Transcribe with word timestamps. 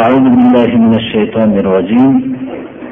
أعوذ 0.00 0.20
بالله 0.20 0.76
من 0.76 0.94
الشيطان 0.94 1.58
الرجيم. 1.58 2.36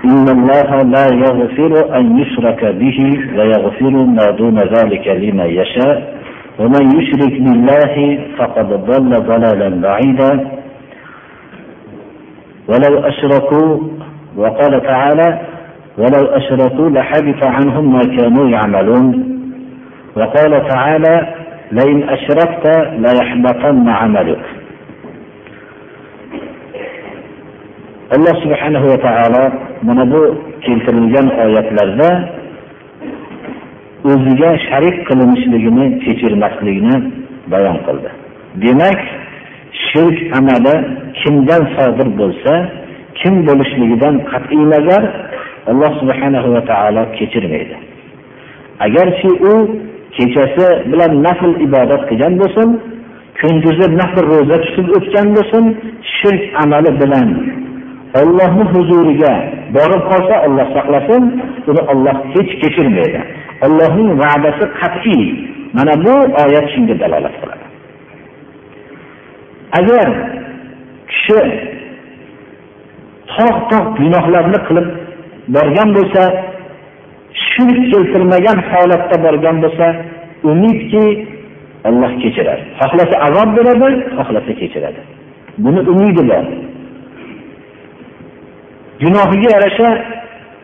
إن 0.05 0.29
الله 0.29 0.71
لا 0.83 1.07
يغفر 1.25 1.97
أن 1.99 2.19
يشرك 2.19 2.65
به 2.65 2.99
ويغفر 3.37 3.91
ما 3.91 4.31
دون 4.31 4.59
ذلك 4.59 5.09
لمن 5.09 5.47
يشاء. 5.47 6.15
ومن 6.59 6.85
يشرك 7.01 7.33
بالله 7.41 8.19
فقد 8.39 8.69
ضل 8.69 9.11
ضلالا 9.11 9.69
بعيدا. 9.81 10.33
ولو 12.69 12.99
أشركوا 12.99 13.79
وقال 14.37 14.83
تعالى 14.83 15.41
ولو 15.99 16.25
أشركوا 16.27 16.91
لحبط 16.91 17.45
عنهم 17.45 17.93
ما 17.93 18.01
كانوا 18.17 18.49
يعملون 18.49 19.07
وقال 20.17 20.69
تعالى 20.69 21.35
لئن 21.73 22.09
أشركت 22.09 22.67
ليحبطن 22.99 23.89
عملك 23.89 24.60
alloh 28.15 28.35
subhanahu 28.45 28.87
va 28.93 28.99
taolo 29.07 29.45
mana 29.87 30.05
bu 30.13 30.23
keltirilgan 30.65 31.27
oyatlarda 31.45 32.11
o'ziga 34.11 34.51
sharik 34.69 34.97
qilinishligini 35.09 35.87
kechirmasligini 36.05 36.97
bayon 37.53 37.79
qildi. 37.87 38.11
Demak 38.65 39.01
shirk 39.87 40.19
amali 40.39 40.75
kimdan 41.21 41.63
sodir 41.77 42.09
bo'lsa 42.21 42.53
kim 43.21 43.35
bo'lishligidan 43.49 44.15
qat'iy 44.31 44.63
nazar 44.75 45.03
alloh 45.71 45.93
subhanahu 46.01 46.49
va 46.55 46.63
taolo 46.71 47.03
kechirmaydi. 47.19 47.77
Agarki 48.87 49.31
u 49.51 49.53
kechasi 50.17 50.67
bilan 50.91 51.13
nafl 51.27 51.51
ibodat 51.67 52.03
qilgan 52.11 52.35
bo'lsin 52.43 52.69
kunduzi 53.39 53.87
nafl 54.01 54.25
ro'za 54.33 54.57
tutib 54.65 54.87
o'tgan 54.97 55.27
bo'lsin 55.37 55.65
shirk 56.17 56.43
amali 56.63 56.91
bilan 57.03 57.29
ollohni 58.19 58.65
huzuriga 58.73 59.35
borib 59.77 60.03
qolsa 60.11 60.35
olloh 60.47 60.67
saqlasin 60.77 61.23
uni 61.71 61.83
olloh 61.93 62.17
hech 62.35 62.53
kechirmaydi. 62.63 63.21
Ollohning 63.67 64.11
va'dasi 64.23 64.65
qat'iy. 64.81 65.25
Mana 65.77 65.95
bu 66.05 66.15
oyat 66.43 66.67
shunga 66.75 66.95
dalolat 67.03 67.35
qiladi. 67.41 67.65
Agar 69.79 70.09
kishi 71.11 71.41
tog' 73.35 73.59
tog' 73.71 73.89
gunohlarni 74.01 74.59
qilib 74.69 74.89
borgan 75.55 75.89
bo'lsa 75.97 76.23
shirk 77.49 77.79
keltirmagan 77.93 78.59
holatda 78.71 79.17
borgan 79.27 79.57
bo'lsa 79.65 79.87
umidki 80.51 81.05
olloh 81.89 82.13
kechiradi. 82.23 82.65
Xohlasa 82.81 83.17
azob 83.27 83.51
beradi 83.57 83.89
xohlasa 84.19 84.53
kechiradi. 84.61 85.01
Buni 85.65 85.81
umidi 85.93 86.23
bor. 86.31 86.45
Gunohiga 89.03 89.49
yarasha 89.57 89.89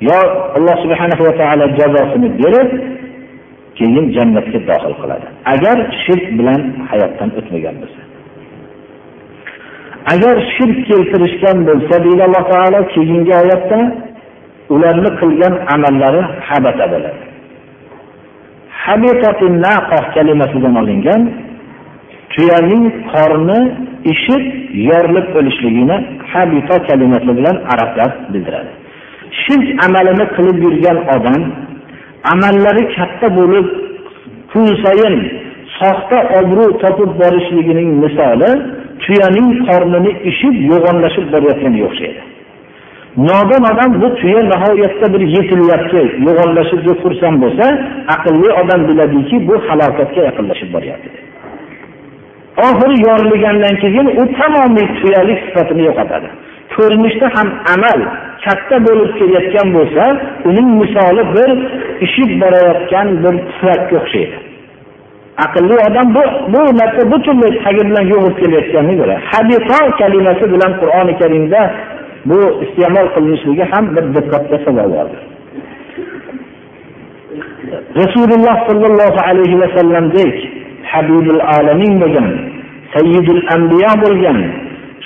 yo 0.08 0.18
alloh 0.56 0.76
subhanahu 0.84 1.22
va 1.26 1.32
taolo 1.40 1.64
jazosini 1.78 2.28
berib 2.40 2.70
keyin 3.78 4.06
jannatga 4.16 4.58
dohil 4.68 4.94
qiladi. 5.00 5.26
Agar 5.54 5.76
shirk 6.04 6.26
bilan 6.38 6.60
hayotdan 6.90 7.30
o'tmagan 7.38 7.74
bo'lsa. 7.82 8.02
Agar 10.12 10.36
shirk 10.54 10.78
keltirishgan 10.88 11.58
bo'lsa 11.68 11.94
deydi 12.04 12.22
alloh 12.28 12.44
taolo 12.52 12.80
keyingi 12.94 13.32
oyatda 13.42 13.78
ularni 14.74 15.10
qilgan 15.20 15.54
amallari 15.74 16.22
habata 16.48 16.86
bo'ladi. 16.92 17.20
Kalimasidan 20.14 20.74
olingan 20.82 21.22
tuyaning 22.34 22.84
qorni 23.12 23.60
ishib 24.12 24.44
yorilib 24.88 25.26
o'lishligini 25.38 25.96
habito 26.32 26.76
kalimasi 26.88 27.30
bilan 27.38 27.56
arablar 27.72 28.10
bildiradi. 28.32 28.70
Shirk 29.42 29.66
amalini 29.86 30.26
qilib 30.36 30.56
yurgan 30.66 30.98
odam 31.16 31.42
amallari 32.32 32.84
katta 32.96 33.28
bo'lib 33.38 33.66
kun 34.52 34.66
sayin 34.84 35.16
soxta 35.78 36.18
obro' 36.38 36.72
topib 36.82 37.10
borishligining 37.20 37.90
misoli 38.04 38.50
tuyaning 39.02 39.48
qornini 39.68 40.12
ishib 40.30 40.54
yo'g'onlashib 40.70 41.26
borayotganga 41.34 41.82
o'xshaydi. 41.88 42.22
Nodon 43.28 43.62
odam 43.72 43.90
bu 44.02 44.08
tuya 44.20 44.40
nihoyatda 44.52 45.06
bir 45.14 45.22
yetilyapti 45.36 46.02
yo'g'onlashib 46.26 46.80
deb 46.88 46.98
xursand 47.04 47.36
bo'lsa 47.44 47.66
aqlli 48.14 48.48
odam 48.60 48.80
biladiki 48.88 49.36
bu 49.48 49.54
halokatga 49.68 50.20
yaqinlashib 50.28 50.68
boryapti. 50.76 51.25
Oxiri 52.64 52.96
yorilgandan 53.08 53.74
keyin 53.82 54.06
u 54.20 54.24
tamomiy 54.38 54.86
tuyalik 54.98 55.38
sifatini 55.46 55.82
yo'qotadi. 55.88 56.28
Ko'rinishda 56.76 57.26
ham 57.36 57.48
amal 57.74 58.00
katta 58.44 58.76
bo'lib 58.86 59.10
kelayotgan 59.18 59.68
bo'lsa 59.76 60.04
uning 60.48 60.68
misoli 60.80 61.22
bir 61.36 61.50
ishib 62.06 62.30
borayotgan 62.42 63.06
bir 63.22 63.34
tufakka 63.48 63.94
o'xshaydi. 64.00 64.36
Aqlli 65.44 65.76
odam 65.86 66.14
bu 66.16 66.22
bu 66.52 66.60
narsa 66.80 67.02
butunlay 67.12 67.52
tagi 67.64 67.82
bilan 67.88 68.04
yo'q 68.14 68.24
kelayotganini 68.40 68.94
ko'radi 69.00 69.22
habito 69.32 69.80
kalimasi 70.00 70.44
bilan 70.54 70.72
qur'oni 70.80 71.14
karimda 71.20 71.60
bu 72.30 72.38
iste'mol 72.64 73.08
qilinishligi 73.14 73.64
ham 73.72 73.84
bir 73.96 74.04
diqqatga 74.16 74.56
sazovor 74.64 75.08
rasululloh 78.00 78.56
sollallohu 78.68 79.20
alayhi 79.30 79.56
vasallamdek 79.62 80.34
habibul 80.92 81.42
alamin 81.56 81.92
bo'lgan 82.02 82.28
sayyidul 82.96 83.42
anbiyo 83.54 83.92
bo'lgan. 84.04 84.38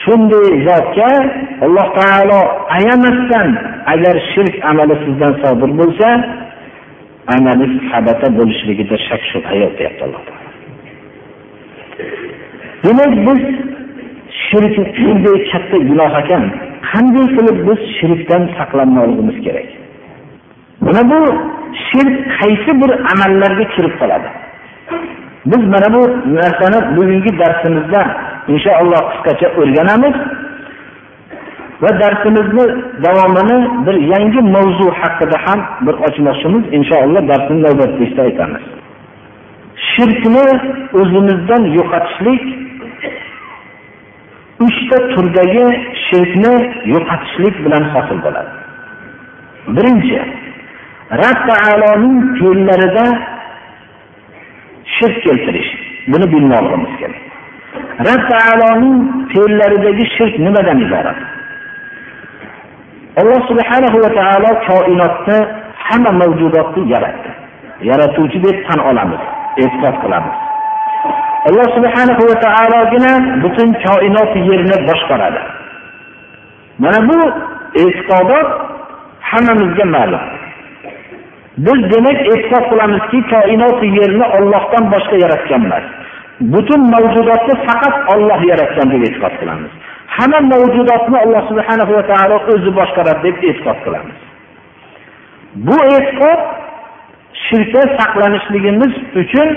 Shunday 0.03 0.47
zotga 0.67 1.11
alloh 1.65 1.89
taolo 1.99 2.41
ayamasdan 2.77 3.49
agar 3.93 4.17
shirk 4.33 4.55
amali 4.71 4.95
sizdan 5.05 5.33
sodir 5.43 5.71
bo'lsa 5.81 6.09
amalingiz 7.35 7.75
habata 7.93 8.29
bo'lishligida 8.39 8.97
shak 9.09 9.23
shubha 9.33 9.55
yo'q 9.63 9.73
deyapti 9.79 10.03
alloh 10.07 10.23
taolo. 10.29 10.49
Demak 12.85 13.13
biz 13.27 13.43
shirk 14.47 14.75
shunday 15.03 15.37
katta 15.51 15.77
gunoh 15.89 16.13
ekan 16.23 16.45
qanday 16.91 17.27
qilib 17.37 17.59
biz 17.69 17.81
shirkdan 17.99 18.43
saqlanmoqligimiz 18.59 19.39
kerak? 19.47 19.69
Mana 20.85 21.03
bu 21.11 21.21
shirk 21.89 22.15
qaysi 22.39 22.71
bir 22.81 22.91
amallarga 23.13 23.65
kirib 23.75 23.95
qoladi? 24.01 24.29
Biz 25.51 25.63
mana 25.73 25.89
bu 25.95 26.03
narsani 26.39 26.79
bugungi 26.97 27.39
darsimizda 27.39 28.03
inshaalloh 28.53 29.03
qisqacha 29.11 29.49
o'rganamiz 29.61 30.17
va 31.83 31.91
darsimizni 32.03 32.67
davomini 33.05 33.59
bir 33.87 33.97
yangi 34.13 34.41
mavzu 34.55 34.87
haqida 35.01 35.39
ham 35.47 35.61
bir 35.87 35.95
ochmoqchimiz. 36.07 36.65
Inshaalloh 36.79 37.23
darsni 37.31 37.57
navbatdagisida 37.67 38.23
aytamiz. 38.29 38.63
Shirkni 39.91 40.47
o'zimizdan 41.01 41.63
yo'qotishlik 41.79 42.43
uchta 44.67 44.97
turdagi 45.13 45.67
shirkni 46.07 46.55
yo'qotishlik 46.93 47.55
bilan 47.65 47.85
hosil 47.95 48.19
bo'ladi. 48.25 48.53
Birinchi 49.77 50.19
rab 51.23 51.39
taoloning 51.49 52.19
fe'llarida 52.39 53.07
shirk 54.97 55.17
keltirish. 55.25 55.71
Buni 56.13 56.27
bilmoqligimiz 56.33 56.93
kerak. 57.01 57.23
Rab 58.07 58.23
taoloning 58.31 58.99
fe'llaridagi 59.33 60.05
shirk 60.17 60.35
nimadan 60.47 60.79
iborat? 60.87 61.19
Alloh 63.21 63.41
subhanahu 63.51 63.97
va 64.05 64.11
taolo 64.19 64.51
koinotni 64.69 65.39
hamma 65.87 66.11
mavjudotni 66.21 66.83
yaratdi. 66.95 67.31
Yaratuvchi 67.91 68.39
deb 68.47 68.57
tan 68.67 68.81
olamiz 68.91 69.23
e'tiqod 69.63 69.97
qilamiz. 70.03 70.37
Alloh 71.49 71.67
subhanahu 71.77 72.23
va 72.31 72.37
taologina 72.47 73.13
butun 73.43 73.69
koinot 73.85 74.33
yerni 74.49 74.77
boshqaradi. 74.89 75.41
Mana 76.83 77.01
bu 77.09 77.19
e'tiqodot 77.83 78.49
hammamizga 79.31 79.85
ma'lum. 79.97 80.25
Biz 81.59 81.81
demak 81.93 82.19
e'tiqod 82.33 82.65
qilamizki 82.71 83.21
koinot 83.33 83.79
yerni 83.99 84.27
ollohdan 84.37 84.85
boshqa 84.95 85.17
yaratgan 85.25 85.63
emas 85.69 85.87
butun 86.41 86.81
mavjudotni 86.95 87.55
faqat 87.67 87.97
olloh 88.15 88.41
yaratgan 88.51 88.89
deb 88.93 89.03
e'tiqod 89.09 89.35
qilamiz. 89.41 89.73
Hamma 90.17 90.41
mavjudotni 90.53 91.17
alloh 91.25 91.43
subhanahu 91.51 91.93
va 91.97 92.03
taolo 92.11 92.37
o'zi 92.53 92.71
boshqaradi 92.79 93.21
deb 93.27 93.37
e'tiqod 93.49 93.79
qilamiz. 93.85 94.19
Bu 95.67 95.77
e'tiqod 95.97 96.41
shirkdan 97.47 97.89
saqlanishligimiz 97.99 98.93
uchun 99.23 99.49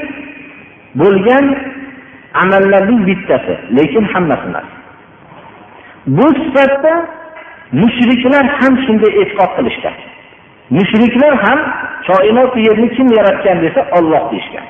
bo'lgan 1.02 1.46
amallarning 2.44 3.02
bittasi 3.10 3.54
lekin 3.78 4.04
hammasi 4.14 4.46
emas. 4.50 4.68
Bu 6.18 6.28
sifatda 6.42 6.94
mushriklar 7.82 8.46
ham 8.60 8.74
shunday 8.86 9.12
e'tiqod 9.22 9.52
qilishgan. 9.58 9.96
Mushriklar 10.76 11.34
ham 11.46 11.60
koinot 12.08 12.54
yerni 12.68 12.88
kim 12.96 13.08
yaratgan 13.18 13.58
desa 13.64 13.82
olloh 13.98 14.24
deyishgan. 14.32 14.66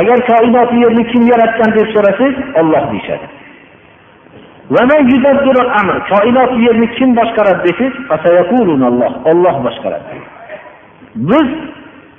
Agar 0.00 0.18
koinot 0.30 0.70
yerni 0.82 1.04
kim 1.12 1.22
yaratgan 1.32 1.70
deb 1.76 1.88
so'rasangiz 1.94 2.36
olloh 2.60 2.84
deyishadi. 2.92 3.26
Koinot 6.12 6.52
yerni 6.66 6.86
kim 6.96 7.10
boshqaradi 7.18 7.60
desangiz 7.66 7.94
olloh 9.30 9.56
boshqaradi. 9.64 10.18
Biz 11.30 11.48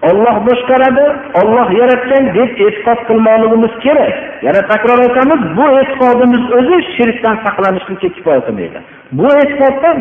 olloh 0.08 0.36
boshqaradi 0.48 1.06
olloh 1.42 1.68
yaratgan 1.82 2.24
deb 2.38 2.50
e'tiqod 2.66 3.00
qilmoqligimiz 3.08 3.74
kerak. 3.86 4.16
Yana 4.46 4.62
takror 4.72 5.00
aytamiz 5.06 5.42
bu 5.58 5.66
e'tiqodimiz 5.82 6.44
o'zi 6.58 6.78
shirkdan 6.96 7.36
saqlanishlikka 7.46 8.10
kifoya 8.16 8.42
qilmaydi. 8.48 8.80
Bu 9.20 9.28
e'tiqoddan 9.42 9.98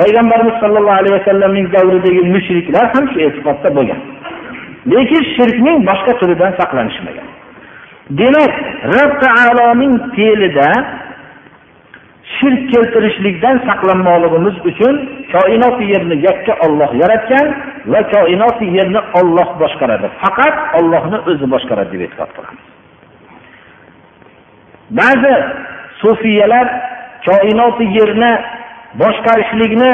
payg'ambarimiz 0.00 0.56
sollallohu 0.62 0.98
alayhi 1.00 1.14
vasallamning 1.18 1.66
davridagi 1.76 2.22
mushriklar 2.34 2.84
ham 2.94 3.04
shu 3.12 3.18
e'tiqodda 3.26 3.68
bo'lgan. 3.76 4.00
Lekin 4.92 5.22
shirkning 5.34 5.78
boshqa 5.90 6.12
turidan 6.20 6.52
saqlanishmagan. 6.60 7.28
Demak 8.20 8.54
rob 8.94 9.12
taoloning 9.24 9.94
fe'lida 10.16 10.68
shirk 12.36 12.62
keltirishlikdan 12.72 13.56
saqlanmoqligimiz 13.68 14.56
uchun 14.70 14.94
koinot 15.34 15.76
yerni 15.92 16.16
yakka 16.28 16.52
olloh 16.66 16.90
yaratgan 17.02 17.46
va 17.92 18.00
koinot 18.14 18.58
yerni 18.76 19.00
olloh 19.20 19.48
boshqaradi. 19.62 20.06
Faqat 20.22 20.56
ollohni 20.78 21.18
o'zi 21.30 21.46
boshqaradi 21.54 21.90
deb 21.94 22.02
e'tiqod 22.06 22.30
qilamiz. 22.36 22.64
Ba'zi 25.00 25.34
sufiyalar 26.02 26.66
koinot 27.28 27.78
yerni 27.98 28.32
boshqarishlikni 29.02 29.92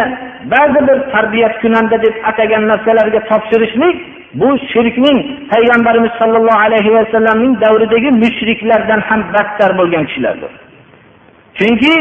ba'zi 0.54 0.80
bir 0.88 0.98
tarbiyat 1.14 1.54
kunanda 1.62 1.96
deb 2.02 2.14
atagan 2.30 2.62
narsalarga 2.70 3.20
topshirishlik 3.30 3.96
bu 4.40 4.48
shirkning 4.72 5.18
payg'ambarimiz 5.52 6.12
sollallohu 6.20 6.60
alayhi 6.66 6.90
vasallamning 6.98 7.54
davridagi 7.64 8.10
mushriklardan 8.22 9.00
ham 9.08 9.20
battar 9.34 9.70
bo'lgan 9.78 10.04
kishilardir. 10.08 10.52
Chunki 11.58 11.94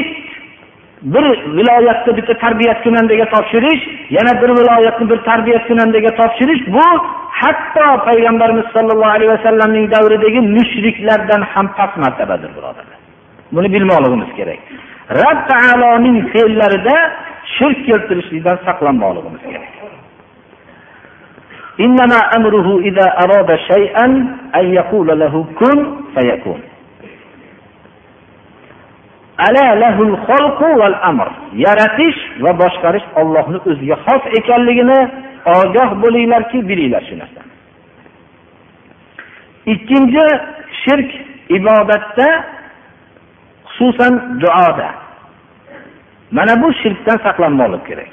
bir 1.03 1.25
viloyatni 1.59 2.17
bitta 2.17 2.35
tarbiyat 2.45 2.83
kunandaga 2.85 3.25
topshirish 3.35 3.83
yana 4.11 4.33
bir 4.43 4.51
viloyatni 4.59 5.11
bir 5.11 5.19
tarbiyat 5.31 5.69
kunandaga 5.69 6.11
topshirish 6.21 6.63
bu 6.77 6.87
hatto 7.41 7.87
payg'ambarimiz 8.09 8.67
sollallohu 8.77 9.13
alayhi 9.17 9.31
vasallamning 9.37 9.91
davridagi 9.95 10.41
mushriklardan 10.57 11.43
ham 11.53 11.67
past 11.77 11.97
martabadir 12.05 12.51
birodarlar 12.57 12.99
buni 13.53 13.69
bilmoqligimiz 13.75 14.31
kerak 14.39 14.61
rob 15.21 15.39
taoloning 15.51 16.19
fe'llarida 16.33 16.97
shirk 17.57 17.79
keltirishlikdan 17.89 18.57
saqlanmoqligimiz 18.67 19.43
kerak 19.53 19.79
إنما 21.87 22.21
أمره 22.37 22.69
إذا 22.89 23.07
أراد 23.25 23.51
شيئا 23.71 24.07
أن 24.59 24.65
يقول 24.79 25.09
له 25.23 25.35
كن 25.61 25.79
فيكون 26.15 26.61
yaratish 31.66 32.20
va 32.44 32.52
boshqarish 32.62 33.08
ollohni 33.22 33.60
o'ziga 33.70 33.98
xos 34.06 34.24
ekanligini 34.40 35.00
ogoh 35.58 35.90
bo'linglarki 36.04 36.60
bilinglar 36.70 37.04
shu 37.10 37.16
narsani. 37.22 37.52
Ikkinchi 39.74 40.26
shirk 40.84 41.10
ibodatda 41.58 42.28
xususan 43.74 44.14
duoda. 44.42 44.90
Mana 46.38 46.54
bu 46.62 46.68
shirkdan 46.82 47.18
saqlanmoqlik 47.26 47.84
kerak. 47.90 48.12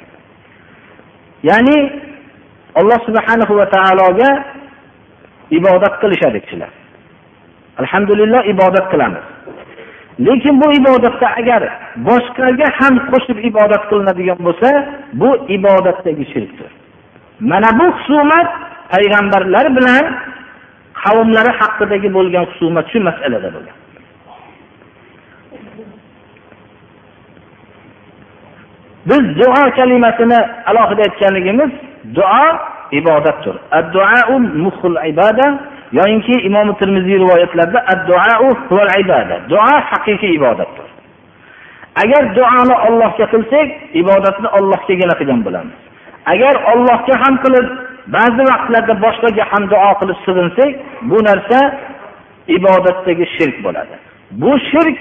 Ya'ni 1.48 1.78
alloh 2.80 2.98
subhanahu 3.08 3.52
va 3.60 3.66
taologa 3.76 4.30
ibodat 5.58 5.94
qilishadi 6.02 6.38
kishilar. 6.44 6.72
Alhamdulillah 7.82 8.40
ibodat 8.54 8.86
qilamiz. 8.92 9.24
Lekin 10.26 10.54
bu 10.62 10.72
ibodatda 10.80 11.26
agar 11.40 11.62
boshqaga 12.08 12.66
ham 12.78 12.94
qo'shib 13.10 13.38
ibodat 13.50 13.82
qilinadigan 13.90 14.38
bo'lsa 14.46 14.68
bu 15.20 15.30
ibodatdagi 15.56 16.24
shirkdir. 16.32 16.70
Mana 17.50 17.70
bu 17.78 17.86
husumat 17.96 18.48
payg'ambarlar 18.92 19.66
bilan 19.76 20.04
qavmlari 21.02 21.52
haqidagi 21.60 22.08
bo'lgan 22.16 22.44
husumat 22.50 22.86
shu 22.92 22.98
masalada 23.08 23.48
bo'lgan. 23.56 23.76
Biz 29.08 29.22
duo 29.40 29.62
kalimasini 29.78 30.38
alohida 30.70 31.02
aytganligimiz 31.08 31.70
duo 32.16 32.46
ibodatdir. 33.00 33.56
Yoyinki 35.98 36.34
imom 36.48 36.68
termiziy 36.80 37.18
rivoyatlarida 37.22 37.80
duo 39.50 39.66
haqiqiy 39.90 40.32
ibodatdir. 40.38 40.88
Agar 42.02 42.22
duoni 42.38 42.74
ollohga 42.86 43.26
qilsak 43.32 43.68
ibodatni 44.02 44.48
ollohgagina 44.58 45.14
qilgan 45.20 45.40
bo'lamiz. 45.46 45.78
Agar 46.32 46.54
ollohga 46.72 47.14
ham 47.22 47.34
qilib 47.44 47.66
ba'zi 48.16 48.42
vaqtlarda 48.50 48.94
boshqaga 49.04 49.44
ham 49.50 49.62
duo 49.72 49.90
qilib 50.00 50.18
sig'insak 50.26 50.70
bu 51.10 51.18
narsa 51.28 51.58
ibodatdagi 52.56 53.24
shirk 53.36 53.56
bo'ladi. 53.66 53.94
Bu 54.42 54.52
shirk 54.70 54.98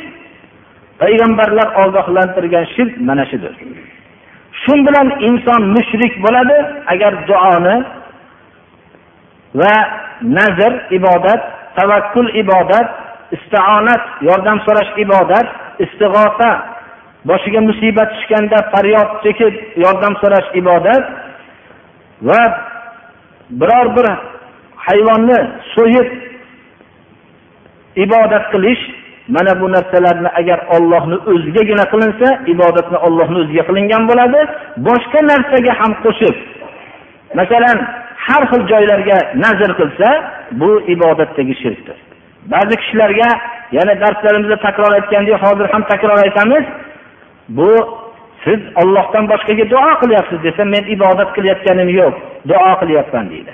payg'ambarlar 1.01 1.67
ogohlantirgan 1.83 2.65
shirk 2.75 2.93
mana 3.09 3.25
shudir 3.31 3.53
shu 4.61 4.73
bilan 4.85 5.07
inson 5.27 5.61
mushrik 5.75 6.13
bo'ladi 6.25 6.57
agar 6.93 7.13
duoni 7.29 7.75
va 9.53 9.75
nazr 10.21 10.73
ibodat 10.97 11.41
tavakkul 11.75 12.27
ibodat 12.41 12.87
isti'onat 13.31 14.03
yordam 14.21 14.59
so'rash 14.65 14.91
ibodat 15.05 15.47
istig'osa 15.85 16.49
boshiga 17.29 17.61
musibat 17.69 18.09
tushganda 18.15 18.57
faryod 18.73 19.09
chekib 19.23 19.53
yordam 19.83 20.13
so'rash 20.21 20.49
ibodat 20.61 21.03
va 22.21 22.41
biror 23.49 23.87
bir 23.95 24.07
hayvonni 24.87 25.39
so'yib 25.75 26.07
ibodat 28.05 28.43
qilish 28.53 28.83
mana 29.35 29.61
bu 29.61 29.67
narsalarni 29.75 30.29
agar 30.39 30.59
ollohni 30.75 31.17
o'zigagina 31.31 31.85
qilinsa 31.93 32.27
ibodatni 32.53 32.97
ollohni 33.07 33.37
o'ziga 33.43 33.63
qilingan 33.69 34.03
bo'ladi. 34.09 34.39
Boshqa 34.87 35.19
narsaga 35.31 35.73
ham 35.79 35.91
qo'shib 36.03 36.35
masalan 37.39 37.77
har 38.25 38.43
xil 38.51 38.63
joylarga 38.71 39.17
nazr 39.45 39.71
qilsa 39.79 40.09
bu 40.61 40.69
ibodatdagi 40.95 41.55
shirkdir. 41.61 41.97
Ba'zi 42.53 42.75
kishilarga 42.81 43.29
yana 43.77 43.93
darslarimizda 44.03 44.57
takror 44.67 44.91
aytgandek 44.97 45.37
hozir 45.43 45.67
ham 45.73 45.83
takror 45.91 46.17
aytamiz 46.25 46.65
bu 47.57 47.71
siz 48.43 48.59
ollohdan 48.81 49.25
boshqaga 49.31 49.65
duo 49.73 49.91
qilyapsiz 50.01 50.39
desa 50.47 50.65
men 50.73 50.83
ibodat 50.95 51.29
qilayotganim 51.35 51.89
yo'q 51.99 52.15
duo 52.49 52.71
qilyapman 52.81 53.25
deydi. 53.33 53.53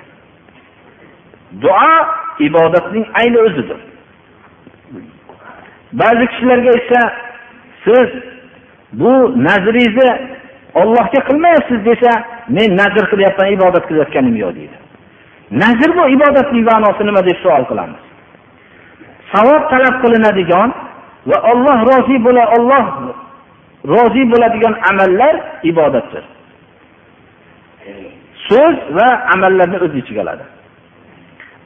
Duo 1.64 1.92
ibodatning 2.48 3.06
ayni 3.22 3.40
o'zidir. 3.48 3.80
Ba'zi 6.02 6.26
kishilarga 6.32 6.72
esa 6.80 7.02
siz 7.86 8.10
bu 8.94 9.14
nazringizni 9.48 10.10
ollohga 10.82 11.20
qilmayapsiz 11.28 11.80
desa 11.90 12.12
men 12.58 12.70
nazr 12.82 13.04
qilyapman 13.12 13.48
ibodat 13.58 13.84
qilayotganim 13.90 14.36
yo'q 14.44 14.54
deydi. 14.60 14.78
Nazr 15.64 15.90
bu 15.98 16.04
ibodatning 16.16 16.64
ma'nosi 16.72 17.04
nima 17.10 17.22
deb 17.30 17.38
savol 17.44 17.66
qilamiz? 17.72 18.02
Savob 19.34 19.64
talab 19.72 19.96
qilinadigan 20.04 20.70
va 21.30 21.38
olloh 21.52 21.78
rozi 21.90 22.18
bo'la 22.26 22.44
olloh 22.58 22.86
rozi 23.94 24.24
bo'ladigan 24.32 24.74
amallar 24.92 25.36
ibodatdir. 25.72 26.24
So'z 28.48 28.78
va 28.98 29.10
amallarni 29.34 29.78
o'z 29.86 29.94
ichiga 30.02 30.22
oladi. 30.26 30.46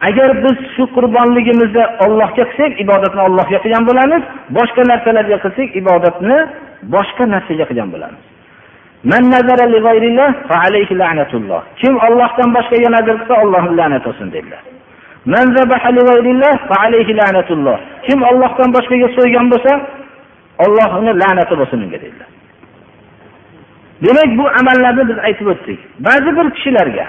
Agar 0.08 0.30
biz 0.44 0.58
shu 0.76 0.84
qurbonligimizni 0.96 1.84
ollohga 2.06 2.44
qilsak 2.50 2.72
ibodatni 2.84 3.22
ollohga 3.28 3.58
qilgan 3.64 3.84
bo'lamiz 3.90 4.22
boshqa 4.58 4.82
narsalarga 4.92 5.38
qilsak 5.46 5.70
ibodatni 5.82 6.38
boshqa 6.96 7.24
narsaga 7.34 7.66
qilgan 7.70 7.90
bo'lamiz. 7.96 8.29
Kim 11.82 11.96
ollohdan 12.08 12.50
boshqaga 12.58 12.90
nazar 12.96 13.16
qilsa 13.20 13.36
allohni 13.44 13.78
la'nati 13.80 14.06
olsin 14.12 14.28
dedilar 14.36 14.62
kim 18.08 18.20
ollohdan 18.30 18.70
boshqaga 18.76 19.08
so'ygan 19.18 19.46
bo'lsa 19.54 19.72
ollohni 20.64 21.12
la'nati 21.22 21.54
bo'lsin 21.60 21.80
unga 21.86 22.00
dedilar. 22.06 22.30
Demak 24.06 24.30
bu 24.40 24.46
amallarni 24.60 25.04
biz 25.10 25.18
aytib 25.28 25.48
o'tdik. 25.54 25.80
Ba'zi 26.06 26.30
bir 26.38 26.48
kishilarga 26.56 27.06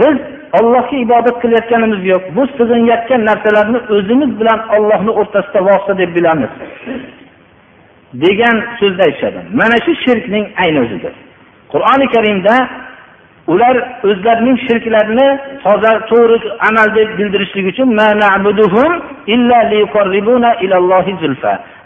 biz 0.00 0.16
ollohga 0.58 0.96
ibodat 1.04 1.36
qilayotganimiz 1.42 2.00
yo'q. 2.12 2.22
Bu 2.36 2.42
sig'inayotgan 2.56 3.20
narsalarni 3.30 3.78
o'zimiz 3.94 4.30
bilan 4.40 4.60
ollohni 4.76 5.12
o'rtasida 5.20 5.60
vosita 5.68 5.98
deb 6.00 6.10
bilamiz. 6.16 6.52
Degan 8.14 8.56
so'zni 8.80 9.02
aytishadi 9.08 9.40
mana 9.60 9.76
shu 9.84 9.92
shirkning 10.04 10.44
ayni 10.62 10.78
o'zidir. 10.84 11.12
Qur'oni 11.72 12.06
karimda 12.14 12.54
ular 13.52 13.76
o'zlarining 14.08 14.56
shirklarini 14.66 15.28
toza 15.64 15.92
to'g'ri 16.10 16.36
amal 16.68 16.88
deb 16.98 17.08
bildirishlik 17.18 17.66
uchun 17.72 17.88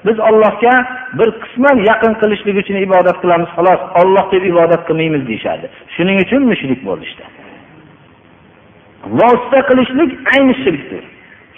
biz 0.07 0.17
ollohga 0.29 0.75
bir 1.19 1.29
qisman 1.43 1.77
yaqin 1.91 2.13
qilishlik 2.23 2.57
uchun 2.63 2.77
ibodat 2.87 3.17
qilamiz 3.23 3.49
xolos 3.57 3.81
olloh 4.01 4.25
deb 4.35 4.43
ibodat 4.53 4.83
qilmaymiz 4.89 5.23
deyishadi 5.31 5.67
shuning 5.95 6.17
uchun 6.25 6.43
mushrik 6.51 6.81
bo'lishdi 6.89 7.25
vosita 9.21 9.59
qilishlik 9.69 10.11
ayni 10.35 10.55
shirkdir. 10.65 11.03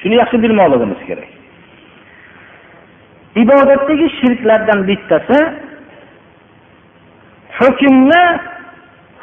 Shuni 0.01 0.15
yaxshi 0.23 0.37
bilmoqligimiz 0.43 1.01
kerak. 1.09 1.31
Ibodatdagi 3.43 4.07
shirklardan 4.19 4.81
bittasi 4.89 5.39
hukmni 7.59 8.25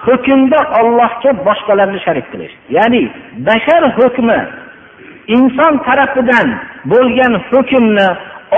hukmda 0.05 0.59
ollohga 0.79 1.31
boshqalarni 1.47 1.99
sharik 2.05 2.25
qilish. 2.31 2.55
Ya'ni 2.77 3.03
bashar 3.47 3.83
hukmi 3.97 4.39
inson 5.35 5.73
tarafidan 5.87 6.47
bo'lgan 6.91 7.33
hukmni 7.49 8.07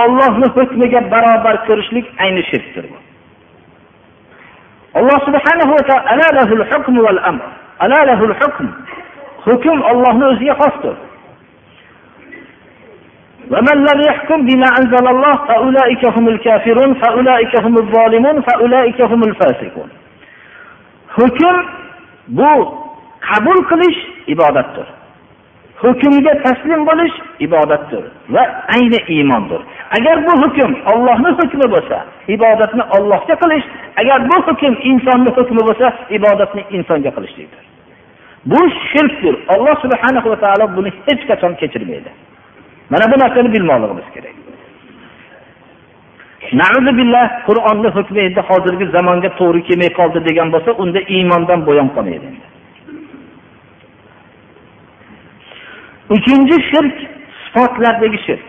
ollohni 0.02 0.48
hukmiga 0.56 1.00
barobar 1.12 1.56
ko'rishlik 1.66 2.06
ayni 2.22 2.42
shirkdir 2.50 2.84
bu. 2.90 2.96
Alloh 4.98 5.18
subhanahu 5.26 5.72
va 5.78 5.82
taolo 5.90 6.26
hukm 9.46 9.78
ollohni 9.90 10.24
o'ziga 10.32 10.54
xosdir. 10.62 10.94
ومن 13.51 13.77
لم 13.89 13.99
يحكم 14.09 14.45
بما 14.45 14.67
أنزل 14.79 15.05
الله 15.07 15.35
فأولئك 15.47 16.05
هم 16.05 16.27
الكافرون 16.27 16.93
فأولئك 16.93 17.53
هم 17.65 17.75
الظالمون 17.77 18.41
فأولئك 18.41 19.01
هم 19.01 19.23
الفاسقون 19.23 19.89
hukm 21.17 21.55
bu 22.27 22.51
qabul 23.27 23.59
qilish 23.69 23.99
ibodatdir 24.27 24.87
hukmga 25.83 26.33
taslim 26.43 26.81
bo'lish 26.89 27.15
ibodatdir 27.39 28.03
va 28.29 28.43
ayni 28.75 28.99
iymondir 29.15 29.61
agar 29.97 30.15
bu 30.27 30.33
hukm 30.43 30.71
ollohni 30.91 31.31
hukmi 31.39 31.67
bo'lsa 31.73 31.97
ibodatni 32.35 32.83
ollohga 32.97 33.35
qilish 33.43 33.65
agar 34.01 34.19
bu 34.29 34.37
hukm 34.47 34.73
insonni 34.89 35.29
hukmi 35.37 35.61
bo'lsa 35.67 35.87
ibodatni 36.17 36.61
insonga 36.77 37.11
qilishlikdir 37.15 37.63
bu 38.51 38.59
shirkdir 38.91 39.35
alloh 39.53 39.75
subhanahu 39.83 40.27
va 40.31 40.37
taolo 40.43 40.65
buni 40.77 40.91
hech 41.07 41.21
qachon 41.29 41.53
kechirmaydi 41.61 42.11
Mana 42.90 43.04
bu 43.12 43.16
narsani 43.22 43.52
bilmoqligimiz 43.54 44.08
kerak. 44.14 44.36
Billah 46.98 47.26
qur'onni 47.48 47.88
hukmi 47.96 48.20
endi 48.26 48.40
hozirgi 48.48 48.86
zamonga 48.96 49.30
to'g'ri 49.40 49.60
kelmay 49.68 49.90
qoldi 49.98 50.18
degan 50.28 50.48
bo'lsa 50.54 50.70
unda 50.82 51.00
iymondan 51.14 51.60
bo'yon 51.68 51.88
qolmaydi 51.96 52.28
uchinchi 56.10 56.56
shirk 56.70 56.94
sifatlardagi 57.44 58.18
shirk. 58.26 58.44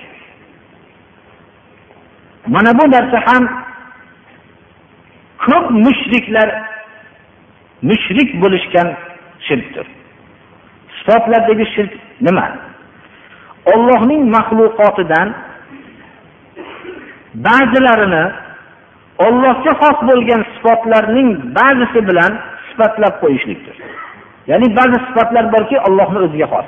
Mana 2.48 2.72
bu 2.80 2.92
narsa 2.92 3.18
ham 3.28 3.44
ko'p 5.46 5.72
mushriklar 5.72 6.50
mushrik 7.82 8.42
bo'lishgan 8.42 8.88
shirkdir. 9.48 9.86
Sifatlardagi 10.98 11.66
shirk 11.76 11.94
nima? 12.22 12.67
Ollohning 13.74 14.24
maxluqotidan 14.36 15.28
ba'zilarini 17.48 18.26
ollohga 19.26 19.74
xos 19.82 19.98
bo'lgan 20.10 20.42
sifatlarning 20.54 21.30
ba'zisi 21.60 22.00
bilan 22.10 22.32
sifatlab 22.70 23.14
qo'yishlikdir. 23.24 23.76
Ya'ni 24.52 24.68
ba'zi 24.80 24.98
sifatlar 25.08 25.46
borki 25.56 25.78
ollohni 25.88 26.20
o'ziga 26.26 26.48
xos. 26.54 26.68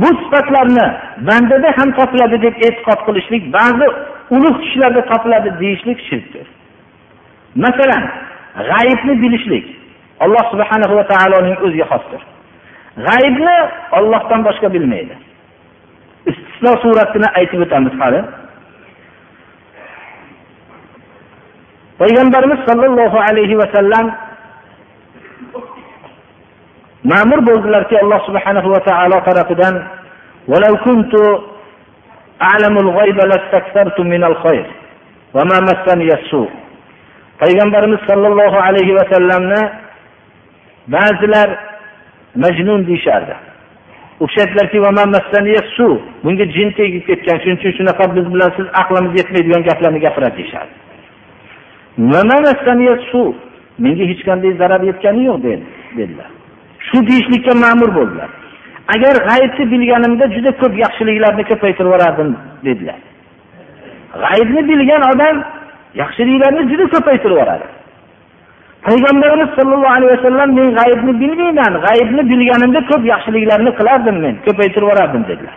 Bu 0.00 0.08
sifatlarni 0.22 0.86
bandada 1.28 1.68
ham 1.78 1.88
topiladi 1.98 2.36
deb 2.46 2.54
e'tiqod 2.66 3.00
qilishlik 3.06 3.42
ba'zi 3.58 3.86
ulug' 4.36 4.58
kishilarda 4.62 5.02
topiladi 5.12 5.50
deyishlik 5.60 5.98
shirkdir. 6.08 6.46
Masalan 7.64 8.04
g'ayibni 8.70 9.14
bilishlik 9.22 9.66
alloh 10.24 10.44
subhana 10.52 10.86
va 10.98 11.04
taoloning 11.12 11.56
o'ziga 11.66 11.86
xosdir. 11.92 12.22
G'aybni 13.06 13.56
ollohdan 13.98 14.40
boshqa 14.48 14.68
bilmaydi. 14.74 15.14
istisno 16.61 16.71
suratini 16.83 17.27
aytib 17.39 17.59
o'tamiz 17.65 17.93
hali 18.01 18.19
payg'ambarimiz 22.01 22.59
sollallohu 22.69 23.17
alayhi 23.27 23.59
vasallam 23.61 24.05
ma'mur 27.11 27.39
bo'ldilarki 27.49 27.95
alloh 28.03 28.19
subhanahu 28.27 28.67
va 28.73 28.79
taolo 28.89 29.17
tarafidan 29.29 29.75
ولو 30.51 30.73
كنت 30.87 31.13
أعلم 32.47 32.75
الغيب 32.85 33.17
لاستكثرت 33.31 33.99
من 33.99 34.23
الخير 34.23 34.65
وما 35.35 35.57
مسني 35.69 36.09
السوء 36.19 36.49
payg'ambarimiz 37.41 38.01
sollallohu 38.09 38.57
alayhi 38.67 38.93
vasallamni 38.99 39.61
ba'zilar 40.93 41.49
majnun 42.43 42.81
deyishardi 42.87 43.35
U 44.22 44.24
kishi 44.26 44.40
aytdilarki 44.44 44.78
bunga 46.24 46.44
jin 46.56 46.68
tegib 46.78 47.02
ketgan 47.08 47.38
shuning 47.42 47.58
uchun 47.60 47.72
shunaqa 47.78 48.04
biz 48.16 48.26
bilan 48.34 48.50
siz 48.56 48.66
aqlimiz 48.80 49.12
yetmaydigan 49.20 49.62
gaplarni 49.68 50.00
gapiradi 50.06 50.36
deyishadi 50.38 50.72
menga 53.84 54.04
hech 54.10 54.22
qanday 54.28 54.52
zarar 54.60 54.82
yetgani 54.90 55.22
yo'q 55.30 55.42
dedilar. 55.98 56.30
Shu 56.88 56.98
deyishlikka 57.08 57.52
ma'mur 57.64 57.90
bo'ldilar. 57.98 58.30
Agar 58.94 59.14
g'aybni 59.28 59.64
bilganimda 59.72 60.24
juda 60.34 60.50
ko'p 60.60 60.74
yaxshiliklarni 60.84 61.44
ko'paytirib 61.50 61.88
yuborardim 61.88 62.30
dedilar. 62.66 62.98
G'aybni 64.24 64.62
bilgan 64.70 65.02
odam 65.12 65.36
yaxshiliklarni 66.02 66.62
juda 66.70 66.86
ko'paytirib 66.94 67.34
yuboradi. 67.36 67.66
Payg'ambarimiz 68.86 69.50
sollallohu 69.58 69.94
alayhi 69.96 70.12
vasallam 70.16 70.48
men 70.58 70.68
g'aybni 70.78 71.12
bilmayman 71.22 71.72
g'aybni 71.86 72.22
bilganimda 72.30 72.80
ko'p 72.90 73.02
yaxshiliklarni 73.12 73.70
qilardim 73.78 74.16
men 74.24 74.34
ko'paytirib 74.46 74.86
yuborardim 74.86 75.22
dedilar 75.30 75.56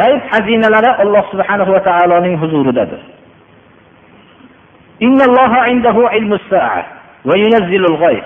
g'ayb 0.00 0.20
xazinalari 0.32 0.90
alloh 1.02 1.24
subhanahu 1.32 1.70
va 1.74 1.80
taoloning 1.88 2.36
huzuridadir 2.42 3.02
إن 5.02 5.18
الله 5.28 5.52
عنده 5.68 5.96
علم 6.12 6.32
الساعة 6.32 6.82
وينزل 7.24 7.84
الغيث 7.92 8.24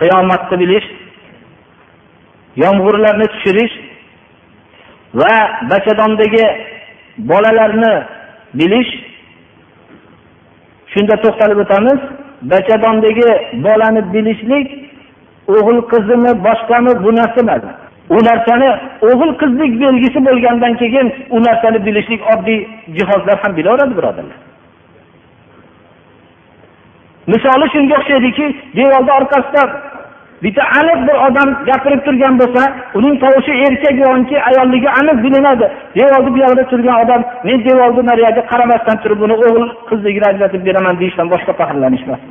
qiyomatni 0.00 0.56
bilish 0.62 0.88
yomg'irlarni 2.62 3.26
tushirish 3.34 3.74
va 5.20 5.34
bachadondagi 5.70 6.44
bolalarni 7.30 7.94
bilish. 8.60 8.92
Shunda 10.92 11.16
to'xtalib 11.24 11.58
o'tamiz 11.64 12.00
bachadondagi 12.52 13.28
bolani 13.66 14.02
bilishlik 14.14 14.68
o'g'il 15.56 15.80
qizimi 15.92 16.32
boshqami 16.46 16.92
bu 17.04 17.10
narsa 17.20 17.40
emas. 17.44 17.62
U 18.16 18.18
narsani 18.28 18.68
o'g'il 19.10 19.32
qizlik 19.42 19.72
belgisi 19.82 20.18
bo'lgandan 20.28 20.74
keyin 20.82 21.06
u 21.30 21.38
narsani 21.46 21.78
bilishlik 21.86 22.20
oddiy 22.32 22.60
jihozlar 22.96 23.36
ham 23.42 23.52
bilaveradi 23.56 23.94
birodarlar. 23.98 24.38
Misoli 27.26 27.66
shunga 27.74 27.94
o'xshaydiki 28.00 28.46
devorni 28.76 29.12
orqasida 29.18 29.62
bitta 30.44 30.62
aniq 30.78 31.00
bir 31.08 31.16
odam 31.26 31.48
gapirib 31.68 32.00
turgan 32.06 32.34
bo'lsa 32.40 32.62
uning 32.98 33.14
tovushi 33.24 33.52
erkak 33.66 33.96
yoki 34.06 34.36
ayolligi 34.48 34.88
aniq 35.00 35.18
bilinadi. 35.24 35.66
Devorni 35.98 36.30
buyog'ida 36.36 36.64
turgan 36.72 36.96
odam 37.04 37.20
men 37.46 37.58
devorni 37.68 38.02
nariyog'iga 38.10 38.42
qaramasdan 38.52 38.96
turib 39.02 39.18
buni 39.24 39.34
o'g'il 39.44 39.66
qizligini 39.90 40.26
ajratib 40.32 40.62
beraman 40.68 40.94
deyishdan 41.00 41.26
boshqa 41.34 41.52
faxrlanish 41.60 42.04
emas 42.06 42.22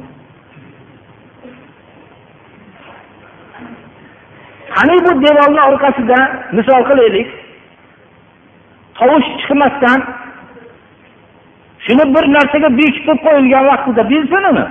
qani 4.75 4.95
bu 5.05 5.11
devorni 5.25 5.61
orqasida 5.69 6.17
misol 6.57 6.81
qilaylik. 6.89 7.27
Tovush 8.99 9.27
chiqmasdan 9.39 9.99
shuni 11.85 12.05
bir 12.15 12.23
narsaga 12.35 12.69
bekitib 12.81 13.17
qo'yilgan 13.25 13.63
vaqtida 13.71 14.03
bilsin 14.11 14.43
uni 14.51 14.65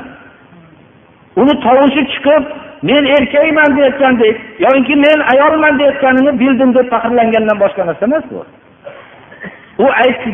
uni 1.37 1.55
tovushi 1.67 2.03
chiqib 2.13 2.45
men 2.83 3.05
erkakman 3.17 3.77
deyotgandek 3.77 4.37
yoinki 4.65 4.97
men 4.97 5.19
ayolman 5.33 5.79
deyotganini 5.79 6.33
bildim 6.41 6.75
deb 6.75 6.87
faxrlangandan 6.93 7.59
boshqa 7.63 7.87
narsa 7.87 8.05
emas 8.09 8.25
bu. 8.31 8.41
U 9.85 9.87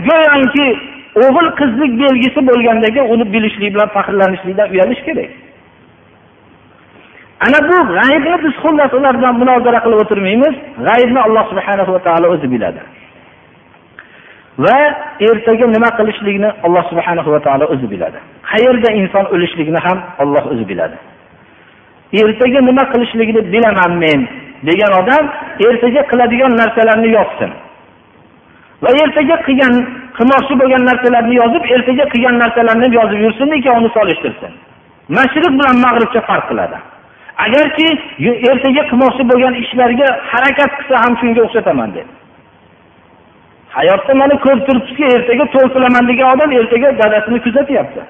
go'yoki 0.08 0.68
o'g'il 1.24 1.48
qizlik 1.60 1.92
belgisi 2.02 2.40
bo'lgandagi 2.50 3.00
uni 3.12 3.24
bilishlik 3.34 3.74
bilan 3.74 3.88
faxrlanishlikdan 3.96 4.68
uyalish 4.74 5.02
kerak. 5.06 5.30
Ana 7.46 7.58
bu 7.68 7.78
g'aybni 7.96 8.36
biz 8.44 8.54
xullas 8.62 8.92
ular 8.98 9.14
bilan 9.18 9.34
munozara 9.42 9.80
qilib 9.84 9.98
o'tirmaymiz. 10.04 10.54
G'aybni 10.86 11.20
alloh 11.26 11.44
subhanahu 11.52 11.90
va 11.94 12.00
taolo 12.06 12.26
o'zi 12.34 12.46
biladi. 12.54 12.80
Va 14.64 14.76
ertaga 15.28 15.66
nima 15.76 15.90
qilishlikni 15.98 16.48
alloh 16.66 16.84
subhana 16.90 17.22
va 17.34 17.40
taolo 17.46 17.64
o'zi 17.74 17.86
biladi. 17.92 18.18
Qayerda 18.50 18.88
inson 19.00 19.24
o'lishligini 19.34 19.80
ham 19.86 19.98
olloh 20.22 20.44
o'zi 20.52 20.64
biladi. 20.70 20.96
Ertaga 22.22 22.60
nima 22.68 22.84
qilishligini 22.92 23.42
bilaman 23.54 23.92
men 24.04 24.20
degan 24.68 24.92
odam 25.00 25.24
ertaga 25.68 26.02
qiladigan 26.10 26.52
narsalarni 26.60 27.08
yozsin. 27.18 27.50
Va 28.82 28.90
ertaga 29.02 29.36
qilgan 29.46 29.74
qilmoqchi 30.16 30.54
bo'lgan 30.60 30.82
narsalarni 30.90 31.34
yozib 31.42 31.64
ertaga 31.74 32.04
qilgan 32.12 32.36
narsalarni 32.42 32.88
yozib 32.98 33.18
yursin 33.24 33.48
ikkovini 33.58 33.90
solishtirsin. 33.96 34.52
Mashriq 35.18 35.52
bilan 35.58 35.76
mag'ribcha 35.86 36.20
farq 36.28 36.44
qiladi. 36.50 36.78
Agarki 37.44 37.88
ertaga 38.50 38.82
qilmoqchi 38.90 39.22
bo'lgan 39.30 39.54
ishlarga 39.62 40.08
harakat 40.32 40.70
qilsa 40.78 40.96
ham 41.04 41.12
shunga 41.20 41.40
o'xshataman 41.46 41.90
dedi. 41.96 42.10
Hayotda 43.78 44.14
mana 44.14 44.34
ko'rib 44.44 44.62
turibmizki 44.66 45.04
ertaga 45.16 45.44
to'y 45.54 45.66
qilaman 45.74 46.04
degan 46.10 46.28
odam 46.34 46.50
ertaga 46.60 46.88
dadasini 47.00 47.38
kuzatyapti. 47.46 48.00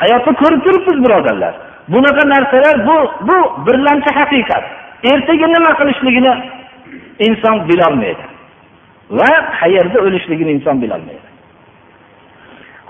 Hayotda 0.00 0.32
ko'rib 0.42 0.60
turibmiz 0.66 0.98
birodarlar. 1.04 1.54
Bunaqa 1.92 2.22
narsalar 2.34 2.76
bu 2.88 2.96
bu 3.28 3.38
birlamchi 3.66 4.10
haqiqat. 4.18 4.64
Ertaga 5.12 5.46
nima 5.54 5.70
qilishligini 5.80 6.32
inson 7.26 7.56
bilolmaydi. 7.68 8.24
Va 9.18 9.32
qayerda 9.60 9.98
o'lishligini 10.06 10.50
inson 10.56 10.76
bilolmaydi. 10.82 11.26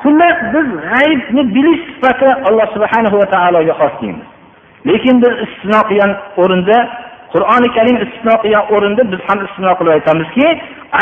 Xullas 0.03 0.39
biz 0.55 0.67
g'aybni 0.91 1.43
bilish 1.57 1.83
sifati 1.91 2.29
alloh 2.49 2.67
subhanahu 2.75 3.17
va 3.21 3.27
taologa 3.35 3.75
xos 3.81 3.95
deymiz. 4.03 4.29
Lekin 4.89 5.17
biz 5.23 5.35
istisno 5.45 5.81
qilgan 5.89 6.13
o'rinda 6.43 6.79
qur'oni 7.35 7.69
karim 7.77 7.97
istisno 8.05 8.35
qilgan 8.43 8.65
o'rinda 8.75 9.03
biz 9.13 9.21
ham 9.29 9.39
istisno 9.47 9.73
qilib 9.79 9.93
aytamizki 9.97 10.49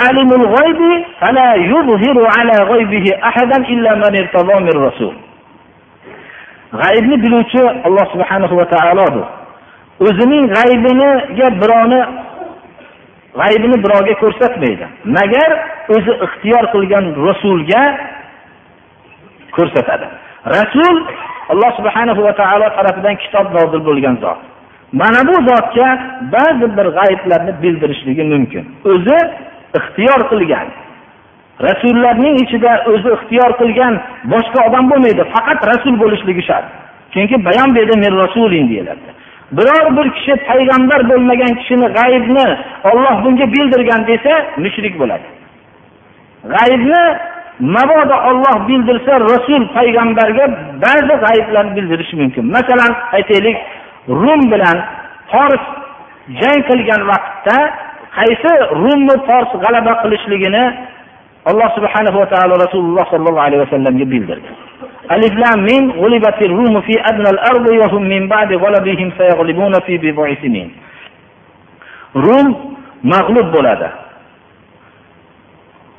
alimul 0.07 0.47
g'oybi 0.55 0.93
fala 1.21 1.49
yuzhiru 1.73 2.25
ala 2.39 2.57
g'oybihi 2.71 3.11
ahadan 3.29 3.63
illa 3.75 3.93
man 4.03 4.15
irtado 4.21 4.57
min 4.67 4.77
rasul. 4.87 5.15
G'aybni 6.81 7.17
biluvchi 7.25 7.63
alloh 7.87 8.07
subhanahu 8.15 8.55
va 8.61 8.67
taolodir. 8.75 9.27
O'zining 10.07 10.45
g'aybiniga 10.57 11.49
birovni 11.63 12.01
g'aybini 13.41 13.77
birovga 13.85 14.15
ko'rsatmaydi. 14.23 14.87
Magar 15.19 15.51
o'zi 15.95 16.13
ixtiyor 16.27 16.65
qilgan 16.75 17.05
rasulga 17.29 17.83
ko'rsatadi. 19.57 20.07
Rasul 20.57 20.97
alloh 21.53 21.71
subhanahu 21.79 22.21
va 22.27 22.33
taolo 22.41 22.67
tarafidan 22.79 23.17
kitob 23.23 23.47
nozil 23.57 23.81
bo'lgan 23.89 24.17
zot. 24.25 24.52
Mana 24.93 25.21
bu 25.29 25.35
zotga 25.49 25.89
ba'zi 26.35 26.67
bir 26.77 26.87
g'ayblarni 26.99 27.53
bildirishligi 27.63 28.25
mumkin. 28.33 28.65
O'zi 28.85 29.19
ixtiyor 29.79 30.21
qilgan. 30.31 30.69
Rasullarning 31.67 32.37
ichida 32.45 32.73
o'zi 32.93 33.09
ixtiyor 33.17 33.51
qilgan 33.61 33.95
boshqa 34.33 34.59
odam 34.69 34.85
bo'lmaydi 34.91 35.23
faqat 35.35 35.61
rasul 35.71 35.95
bo'lishligi 36.03 36.43
shart. 36.49 36.67
Chunki 37.13 37.37
bayon 37.49 37.71
berdi 37.77 37.95
men 38.05 38.13
rasuling 38.25 38.67
deyiladi. 38.73 39.09
Biror 39.57 39.87
bir 39.97 40.07
kishi 40.17 40.35
payg'ambar 40.49 41.01
bo'lmagan 41.11 41.53
kishini 41.61 41.89
g'aybni 41.99 42.47
olloh 42.91 43.17
bunga 43.25 43.47
bildirgan 43.55 44.03
desa 44.11 44.33
mushrik 44.65 44.95
bo'ladi. 45.01 45.27
G'aybni 46.55 47.03
mabodo 47.77 48.17
olloh 48.31 48.57
bildirsa 48.69 49.13
rasul 49.33 49.63
payg'ambarga 49.77 50.45
ba'zi 50.85 51.15
g'ayblarni 51.25 51.73
bildirishi 51.77 52.15
mumkin. 52.23 52.45
Masalan 52.57 52.93
aytaylik 53.17 53.57
rum 54.09 54.41
bilan 54.53 54.77
fors 55.31 55.65
jang 56.41 56.61
qilgan 56.69 57.03
vaqtda 57.11 57.59
qaysi 58.19 58.53
rumni 58.83 59.17
fors 59.27 59.51
g'alaba 59.63 59.93
qilishligini 60.03 60.65
alloh 61.51 61.69
subhanahu 61.77 62.17
va 62.23 62.27
taolo 62.35 62.55
rasululloh 62.65 63.05
sollallohu 63.11 63.45
alayhi 63.47 63.63
vasallamga 63.65 64.07
bildirdi. 64.13 64.51
Alif 65.15 65.35
lam 65.43 65.59
mim 65.71 65.85
g'ulibatir 65.99 66.51
rumu 66.51 66.83
fi 66.87 66.95
adna 67.11 67.29
al-ardi 67.35 67.79
wa 67.83 67.87
hum 67.93 68.03
min 68.07 68.23
ba'di 68.31 68.55
ghalabihim 68.65 69.09
sayaghlibuna 69.19 69.79
fi 69.87 69.99
bid'i 69.99 70.37
sinin. 70.43 70.69
Rum 72.15 72.47
mag'lub 73.03 73.49
bo'ladi. 73.55 73.89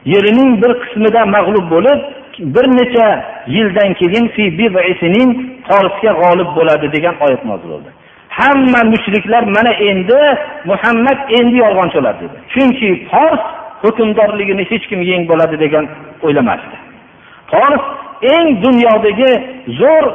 Yerining 0.05 0.61
bir 0.61 0.71
qismida 0.83 1.25
mag'lub 1.35 1.65
bo'lib 1.73 1.99
bir 2.55 2.65
necha 2.79 3.07
yildan 3.47 3.93
keyin 3.99 4.25
fi 4.35 4.43
sinin 4.99 5.52
forsga 5.67 6.11
g'olib 6.21 6.49
bo'ladi 6.57 6.87
degan 6.95 7.15
oyat 7.25 7.43
nozil 7.49 7.69
bo'ldi. 7.73 7.89
Hamma 8.39 8.81
mushriklar 8.93 9.43
mana 9.57 9.73
endi 9.89 10.21
muhammad 10.71 11.19
endi 11.39 11.55
yolg'onchi 11.63 11.97
bo'ladi 11.99 12.19
dedi. 12.23 12.37
Chunki 12.53 12.89
fors 13.11 13.43
hukmdorligini 13.83 14.63
hech 14.71 14.85
kim 14.89 15.01
yeng 15.11 15.23
bo'ladi 15.31 15.55
degan 15.65 15.85
o'ylamasdi. 16.25 16.75
Fors 17.51 17.83
eng 18.35 18.47
dunyodagi 18.65 19.31
zo'r 19.81 20.05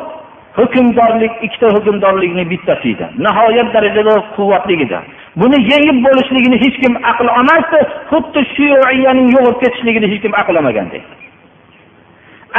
hukmdorlik 0.59 1.33
ikkita 1.47 1.69
hukmdorlikni 1.77 2.45
bittasi 2.53 2.89
edi. 2.95 3.07
Nihoyat 3.25 3.69
darajada 3.75 4.15
quvvatli 4.37 4.75
edi. 4.87 4.99
Buni 5.41 5.59
yengib 5.73 5.99
bo'lishligini 6.07 6.59
hech 6.65 6.77
kim 6.83 6.95
aql 7.11 7.27
olmasdi 7.39 7.81
xuddi 8.11 8.41
shu 8.55 8.65
yo'qolib 8.73 9.57
ketishligini 9.63 10.07
hech 10.13 10.23
kim 10.25 10.33
aql 10.41 10.55
olmagandek 10.61 11.03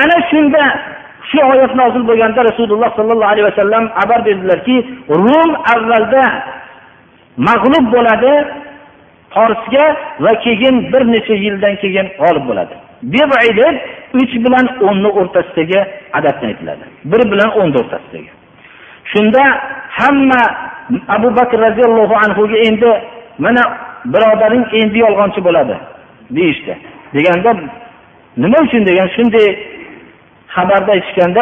ana 0.04 0.18
shunda 0.30 0.64
shu 1.30 1.40
oyat 1.52 1.72
nozil 1.82 2.04
bo'lganda 2.10 2.42
rasululloh 2.50 2.90
sollallohu 2.98 3.32
alayhi 3.34 3.48
vasallam 3.52 3.84
xabar 3.98 4.20
berdilarki 4.28 4.76
rum 5.24 5.52
avvalda 5.74 6.26
mag'lub 7.50 7.86
bo'ladi 7.96 8.34
forsga 9.36 9.86
va 10.26 10.34
keyin 10.46 10.76
bir 10.92 11.04
necha 11.14 11.36
yildan 11.46 11.76
keyin 11.82 12.08
g'olib 12.20 12.46
bo'ladi. 12.50 12.76
Deb 13.16 13.32
uch 14.22 14.34
bilan 14.46 14.66
o'nni 14.88 15.10
o'rtasidagi 15.20 15.80
adadni 16.18 16.46
aytiladi. 16.52 16.86
Bir 17.12 17.22
bilan 17.32 17.50
o'nni 17.60 17.78
o'rtasidagi. 17.82 18.32
Shunda 19.12 19.44
hamma 20.00 20.42
abu 21.16 21.30
bakr 21.40 21.58
roziyallohu 21.68 22.16
anhuga 22.26 22.58
endi 22.68 22.92
mana 23.46 23.64
birodaring 24.14 24.66
endi 24.82 24.98
yolg'onchi 25.06 25.40
bo'ladi 25.48 25.76
deyishdi. 26.38 26.74
Deganda 27.16 27.52
nima 28.44 28.58
uchun? 28.66 28.82
degan 28.90 29.08
shunday 29.16 29.48
xabarda 30.56 30.92
aytishganda 30.98 31.42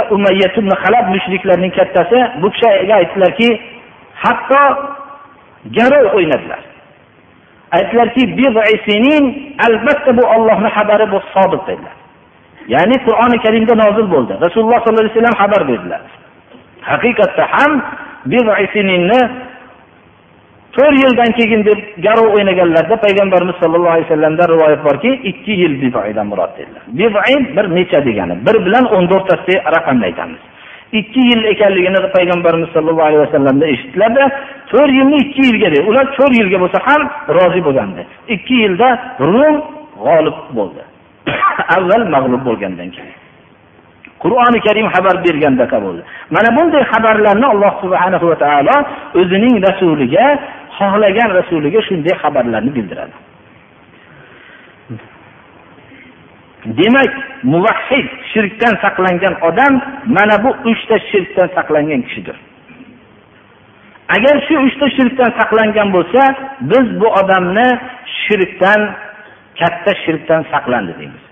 halab 0.83 1.05
mushriklarning 1.15 1.73
kattasi 1.79 2.19
bu 2.41 2.47
kishiga 2.53 2.95
aytdilarki 3.01 3.49
hatto 4.23 4.63
garov 5.77 6.05
o'ynadilar. 6.17 6.61
Aytdilarki 7.77 8.23
albatta 9.67 10.17
bu 10.17 10.23
ollohni 10.35 10.69
xabari 10.77 11.05
bu 11.13 11.19
sodiq 11.33 11.61
dedilar. 11.67 11.95
Ya'ni 12.73 12.97
qur'oni 13.05 13.37
karimda 13.45 13.73
nozil 13.83 14.07
bo'ldi. 14.13 14.33
Rasululloh 14.45 14.79
sollallohu 14.83 15.03
alayhi 15.05 15.15
vasallam 15.15 15.37
xabar 15.43 15.61
berdilar. 15.69 16.01
Haqiqatda 16.91 17.43
ham 17.55 17.71
to'rt 20.77 20.97
yildan 21.03 21.31
keyin 21.37 21.61
deb 21.69 21.79
garov 22.05 22.27
o'ynaganlarda 22.35 22.95
payg'ambarimiz 23.05 23.55
sollallohu 23.61 23.93
alayhi 23.95 24.07
vasallamdan 24.07 24.47
rivoyat 24.53 24.81
borki 24.87 25.11
ikki 25.31 25.53
yil 25.61 25.73
bidoidan 25.81 26.27
murod 26.31 26.51
dedilar. 26.57 26.83
Bir 27.57 27.65
necha 27.77 27.99
degani 28.07 28.35
bir 28.47 28.55
bilan 28.65 28.85
o'n 28.95 29.05
o'rtasidagi 29.15 29.57
raqamni 29.75 30.05
aytamiz. 30.09 30.41
Ikki 30.99 31.21
yil 31.29 31.43
ekanligini 31.53 31.99
payg'ambarimiz 32.17 32.69
sollallohu 32.75 33.07
alayhi 33.09 33.23
vasallamdan 33.27 33.67
eshitdilarda 33.75 34.23
to'rt 34.71 34.91
yilni 34.99 35.17
ikki 35.25 35.41
yilga 35.49 35.69
deb 35.75 35.83
ular 35.89 36.05
to'rt 36.17 36.33
yilga 36.39 36.57
bo'lsa 36.63 36.79
ham 36.87 37.01
rozi 37.37 37.61
bo'lgandi. 37.67 38.01
Ikki 38.35 38.55
yilda 38.63 38.87
rum 39.31 39.55
g'olib 40.03 40.37
bo'ldi. 40.57 40.81
Avval 41.75 42.03
mag'lub 42.15 42.41
bo'lgandan 42.49 42.89
keyin. 42.95 43.15
Qur'oni 44.23 44.59
karim 44.65 44.87
xabar 44.95 45.15
bergandaqa 45.25 45.77
bo'ldi 45.85 46.01
mana 46.35 46.49
bunday 46.57 46.83
xabarlarni 46.91 47.47
alloh 47.53 47.73
subhana 47.83 48.17
va 48.29 48.37
taolo 48.43 48.75
o'zining 49.21 49.55
rasuliga 49.67 50.25
xohlagan 50.77 51.29
rasuliga 51.39 51.81
shunday 51.87 52.15
xabarlarni 52.23 52.71
bildiradi. 52.77 53.15
Demak 56.79 57.13
muvahhid 57.53 58.07
shirkdan 58.31 58.73
saqlangan 58.83 59.35
odam 59.49 59.73
mana 60.17 60.35
bu 60.43 60.51
uchta 60.71 60.95
shirkdan 61.11 61.47
saqlangan 61.57 62.01
kishidir. 62.07 62.37
Agar 64.15 64.35
shu 64.47 64.55
uchta 64.67 64.87
shirkdan 64.97 65.31
saqlangan 65.39 65.87
bo'lsa 65.95 66.21
biz 66.71 66.85
bu 67.01 67.07
odamni 67.21 67.69
shirkdan 68.23 68.81
katta 69.59 69.91
shirkdan 70.03 70.41
saqlandi 70.51 70.93
deymiz. 70.99 71.23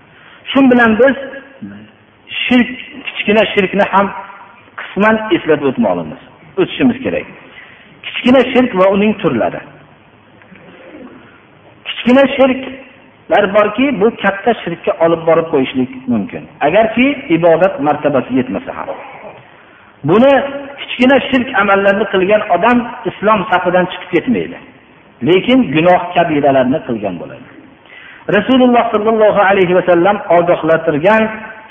Shu 0.50 0.60
bilan 0.70 0.90
biz 1.00 1.16
shirk 2.44 2.68
kichkina 3.06 3.42
shirkni 3.54 3.84
ham 3.92 4.06
qisman 4.80 5.16
eslatib 5.36 5.66
o'tmoqlimiz 5.70 6.20
o'tishimiz 6.60 6.98
kerak. 7.04 7.26
Kichkina 8.06 8.40
shirk 8.52 8.70
va 8.80 8.86
uning 8.94 9.12
turlari. 9.22 9.60
Kichkina 11.88 12.24
shirklar 12.36 13.44
borki 13.56 13.86
bu 14.00 14.08
katta 14.22 14.52
shirkka 14.62 14.92
olib 15.04 15.22
borib 15.28 15.46
qo'yishlik 15.52 15.90
mumkin. 16.12 16.42
Agarki 16.66 17.06
ibodat 17.36 17.74
martabasi 17.86 18.32
yetmasa 18.38 18.72
ham. 18.78 18.88
Buni 20.08 20.32
kichkina 20.80 21.16
shirk 21.30 21.48
amallarni 21.62 22.06
qilgan 22.12 22.42
odam 22.56 22.78
islom 23.10 23.40
safidan 23.50 23.86
chiqib 23.92 24.10
ketmaydi. 24.14 24.58
Lekin 25.28 25.58
gunoh 25.74 26.00
kabiralarni 26.14 26.78
qilgan 26.88 27.14
bo'ladi. 27.22 27.46
Rasululloh 28.36 28.84
sollallohu 28.94 29.40
alayhi 29.50 29.74
vasallam 29.78 30.16
ogohlantirgan 30.36 31.22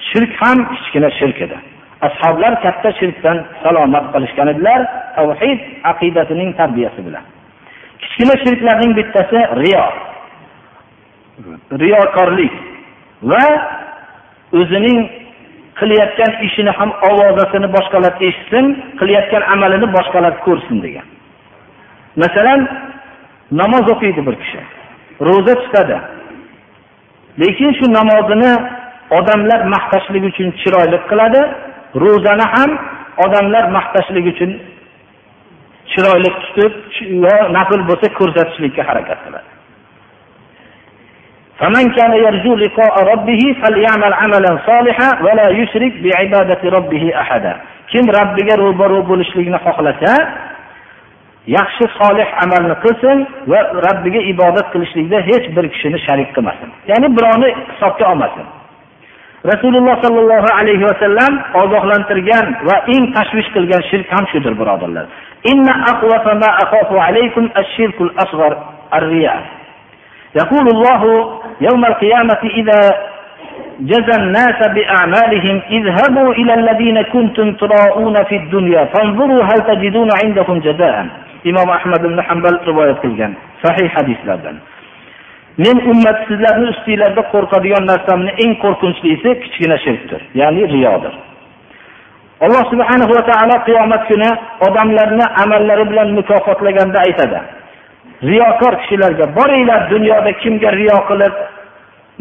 shirk 0.10 0.32
ham 0.42 0.58
kichkina 0.72 1.10
shirk 1.20 1.38
edi. 1.46 1.58
Ashoblar 2.02 2.62
katta 2.62 2.92
shirkdan 3.00 3.38
salomat 3.64 4.06
qolishgan 4.14 4.48
edilar 4.54 4.82
tavhid 5.16 5.60
aqidasining 5.92 6.50
tarbiyasi 6.60 7.02
bilan. 7.08 7.24
Kichkina 8.02 8.36
shirklarning 8.44 8.92
bittasi 9.00 9.40
riyo. 9.64 9.86
Riyokorlik 11.84 12.54
va 13.32 13.46
o'zining 14.60 15.00
qilayotgan 15.80 16.32
ishini 16.48 16.72
ham 16.80 16.92
ovozasini 17.10 17.68
boshqalar 17.76 18.14
eshitsin 18.28 18.66
qilayotgan 19.00 19.44
amalini 19.54 19.88
boshqalar 19.98 20.34
ko'rsin 20.46 20.78
degan. 20.86 21.08
Masalan 22.24 22.60
namoz 23.62 23.86
o'qiydi 23.94 24.22
bir 24.28 24.36
kishi. 24.42 24.62
Ro'za 25.28 25.54
tutadi. 25.64 25.98
Lekin 27.42 27.72
shu 27.78 27.86
namozini 28.00 28.52
odamlar 29.18 29.60
maqtashlik 29.74 30.24
uchun 30.32 30.48
chiroyli 30.62 30.98
qiladi 31.10 31.42
ro'zani 32.05 32.47
ham 32.55 32.71
odamlar 33.25 33.65
maqtashlik 33.77 34.27
uchun 34.33 34.51
chiroyli 35.93 36.31
tutib 36.43 36.73
yo 37.25 37.35
nafl 37.57 37.81
bo'lsa 37.91 38.07
ko'rsatishlikka 38.19 38.83
harakat 38.91 39.21
qiladi 39.27 39.51
فمن 41.61 41.85
كان 41.99 42.13
يرجو 42.27 42.55
لقاء 42.55 42.95
ربه 43.13 43.43
فليعمل 43.63 44.13
عملا 44.23 44.53
صالحا 44.69 45.09
ولا 45.25 45.49
يشرك 45.61 45.93
بعبادة 46.05 46.63
ربه 46.77 47.05
أحدا 47.23 47.55
kim 47.93 48.07
robbiga 48.19 48.55
ro'baro 48.65 48.99
bo'lishlikni 49.11 49.59
xohlasa 49.67 50.13
yaxshi 51.57 51.85
solih 51.99 52.29
amalni 52.45 52.75
qilsin 52.85 53.19
va 53.51 53.61
robbiga 53.87 54.21
ibodat 54.33 54.67
qilishlikda 54.73 55.19
hech 55.29 55.47
bir 55.57 55.65
kishini 55.75 55.99
sharik 56.07 56.29
qilmasin 56.37 56.69
ya'ni 56.91 57.09
birovni 57.17 57.49
hisobga 57.71 58.05
olmasin 58.13 58.45
Rasululloh 59.52 59.96
sollallohu 60.06 60.50
alayhi 60.60 60.84
vasallam 60.90 61.34
ogohlantirgan 61.64 62.46
va 62.70 62.78
eng 62.96 63.14
tashvish 63.16 63.50
qilgan 63.56 63.82
shirk 63.92 64.08
ham 64.14 64.26
shudir 64.32 64.54
birodarlar 64.60 65.06
يقول 70.42 70.66
الله 70.76 71.02
يوم 71.62 71.86
القيامة 71.86 72.42
إذا 72.60 72.80
جزى 73.80 74.16
الناس 74.22 74.60
بأعمالهم 74.76 75.62
اذهبوا 75.78 76.30
إلى 76.34 76.54
الذين 76.54 77.02
كنتم 77.02 77.54
تراءون 77.54 78.16
في 78.24 78.36
الدنيا 78.36 78.86
فانظروا 78.86 79.44
هل 79.44 79.60
تجدون 79.70 80.10
عندهم 80.24 80.60
جزاء 80.60 81.06
imom 81.46 81.70
ahmad 81.70 82.02
ibn 82.02 82.18
hambal 82.26 82.58
rivoyat 82.66 82.98
qilgan 83.06 83.38
sahih 83.62 83.86
hadislardan 83.94 84.58
men 85.64 85.78
ummat 85.92 86.18
sizlarni 86.28 86.68
ustinglarda 86.74 87.22
qo'rqadigan 87.34 87.84
narsamni 87.92 88.32
eng 88.44 88.54
qo'rqinchlisi 88.64 89.30
kichkina 89.44 89.78
shirkdir 89.86 90.22
ya'ni 90.42 90.64
riyodir. 90.74 91.14
Alloh 92.46 92.64
subhanahu 92.72 93.12
va 93.18 93.24
taolo 93.30 93.56
qiyomat 93.68 94.04
kuni 94.10 94.30
odamlarni 94.68 95.26
amallari 95.44 95.86
bilan 95.92 96.10
mukofotlaganda 96.18 97.00
aytadi. 97.06 97.40
Riyokor 98.30 98.74
kishilarga 98.82 99.26
boringlar 99.38 99.82
dunyoda 99.94 100.32
kimga 100.44 100.70
riyo 100.80 100.98
qilib 101.10 101.34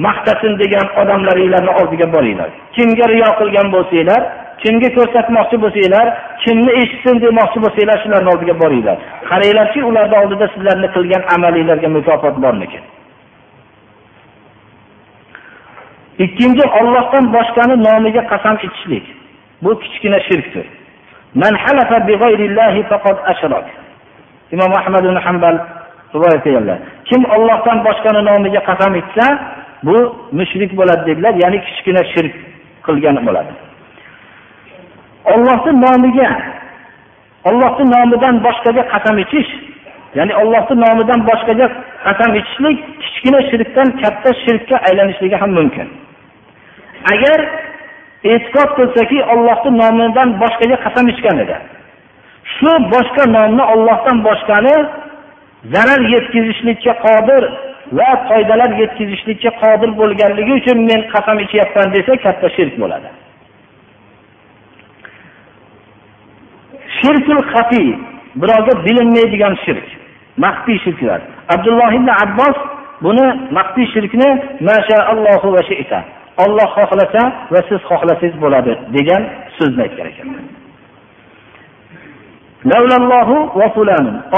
maqtasin 0.06 0.52
degan 0.62 0.86
odamlaringlarni 1.02 1.72
oldiga 1.80 2.06
boringlar. 2.14 2.50
Kimga 2.76 3.06
riyo 3.14 3.30
qilgan 3.40 3.68
bo'lsanglar 3.74 4.22
kimga 4.62 4.88
ko'rsatmoqchi 4.96 5.56
bo'lsanglar 5.64 6.06
kimni 6.44 6.72
eshitsin 6.82 7.16
demoqchi 7.24 7.58
bo'lsanglar 7.64 7.98
shularni 8.04 8.28
oldiga 8.34 8.54
boringlar. 8.62 8.96
Qaranglarki 9.30 9.80
ularni 9.90 10.16
oldida 10.22 10.46
sizlarni 10.54 10.88
qilgan 10.96 11.22
amalinglarga 11.34 11.88
mukofot 11.96 12.36
bormikan 12.44 12.84
ikkinchi 16.18 16.64
ollohdan 16.80 17.24
boshqani 17.36 17.76
nomiga 17.86 18.22
qasam 18.32 18.56
ichishlik. 18.66 19.04
Bu 19.62 19.70
kichkina 19.82 20.18
shirkdir. 20.28 20.66
Imom 24.54 24.72
ahmad 24.80 25.04
ibn 25.04 25.16
hambal 25.26 25.56
rivoyat 26.14 26.42
qilganlar. 26.44 26.78
Kim 27.08 27.22
ollohdan 27.34 27.78
boshqani 27.86 28.20
nomiga 28.30 28.60
qasam 28.68 28.92
ichsa 29.02 29.26
bu 29.86 29.96
mushrik 30.38 30.70
bo'ladi 30.78 31.02
dedilar 31.08 31.34
ya'ni 31.42 31.58
kichkina 31.66 32.02
shirk 32.12 32.34
qilgan 32.86 33.16
bo'ladi. 33.26 33.52
Ollohni 35.32 35.72
nomiga 35.84 36.28
ollohni 37.48 37.84
nomidan 37.94 38.34
boshqaga 38.46 38.82
qasam 38.92 39.16
ichish 39.24 39.50
ya'ni 40.18 40.34
ollohni 40.42 40.74
nomidan 40.84 41.20
boshqaga 41.30 41.66
qasam 42.06 42.30
ichishlik 42.40 42.78
kichkina 43.02 43.40
shirkdan 43.50 43.88
katta 44.02 44.30
shirkka 44.44 44.76
aylanishligi 44.88 45.36
ham 45.42 45.50
mumkin. 45.58 45.88
Agar 47.12 47.38
e'tiqod 48.32 48.70
qilsaki 48.78 49.18
ollohni 49.32 49.70
nomidan 49.82 50.28
boshqaga 50.42 50.76
qasam 50.84 51.06
ichgan 51.12 51.36
edi. 51.44 51.56
Shu 52.56 52.70
boshqa 52.94 53.24
nomni 53.36 53.64
ollohdan 53.74 54.18
boshqani 54.28 54.76
zarar 55.74 56.00
yetkazishlikka 56.14 56.92
qodir 57.06 57.42
va 57.98 58.10
foydalar 58.28 58.70
yetkazishlikka 58.82 59.50
qodir 59.62 59.90
bo'lganligi 60.00 60.52
uchun 60.60 60.78
men 60.90 61.00
qasam 61.14 61.36
ichyapman 61.44 61.88
desa 61.96 62.12
katta 62.24 62.48
shirk 62.56 62.74
bo'ladi. 62.82 63.10
Shirkul 66.98 67.42
xafi 67.52 67.84
birovga 68.40 68.74
bilinmaydigan 68.86 69.54
shirk. 69.64 69.86
Maxfiy 70.36 70.78
shirklar. 70.84 71.20
Abdulloh 71.54 71.90
ibn 71.98 72.08
abbos 72.24 72.56
buni 73.02 73.26
maxfiy 73.56 73.86
shirkni 73.94 74.28
mashaallohu 74.68 75.48
va 75.56 75.62
shita 75.70 76.00
olloh 76.44 76.68
xohlasa 76.76 77.22
va 77.52 77.60
siz 77.68 77.80
xohlasangiz 77.90 78.34
bo'ladi 78.42 78.72
degan 78.96 79.22
so'zni 79.56 79.80
aytgan 79.86 80.06
ekanlar 80.12 80.44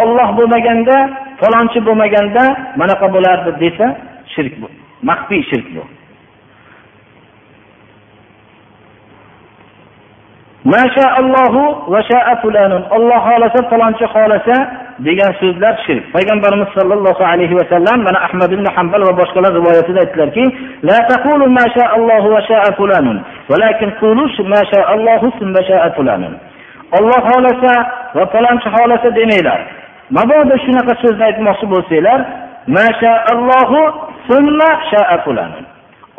olloh 0.02 0.28
bo'lmaganda 0.38 0.96
falonchi 1.40 1.78
bo'lmaganda 1.87 2.44
manaqa 2.80 3.06
bo'lardi 3.14 3.50
desa 3.62 3.87
shirk 4.35 4.54
bu 4.61 4.68
maxfiy 5.09 5.42
shirk 5.50 5.66
bu. 5.76 5.82
Olloh 12.96 13.20
xohlasa 13.26 13.61
falonchi 13.70 14.07
xohlasa 14.14 14.57
degan 15.07 15.33
so'zlar 15.40 15.74
shirk. 15.87 16.05
Payg'ambarimiz 16.14 16.68
sollallohu 16.76 17.22
alayhi 17.33 17.55
vasallam 17.61 17.98
mana 18.07 18.18
ahmad 18.26 18.50
ibn 18.57 18.66
hambal 18.76 19.00
va 19.09 19.12
boshqalar 19.20 19.52
rivoyatida 19.59 20.00
aytdilarki 20.05 20.44
olloh 26.98 27.20
xohlasa 27.29 27.72
va 28.16 28.24
falonchi 28.35 28.68
xohlasa 28.76 29.09
demanglar. 29.18 29.61
Mabodo 30.16 30.55
shunaqa 30.64 30.92
so'zni 31.02 31.24
aytmoqchi 31.31 31.66
bo'lsanglar 31.72 32.20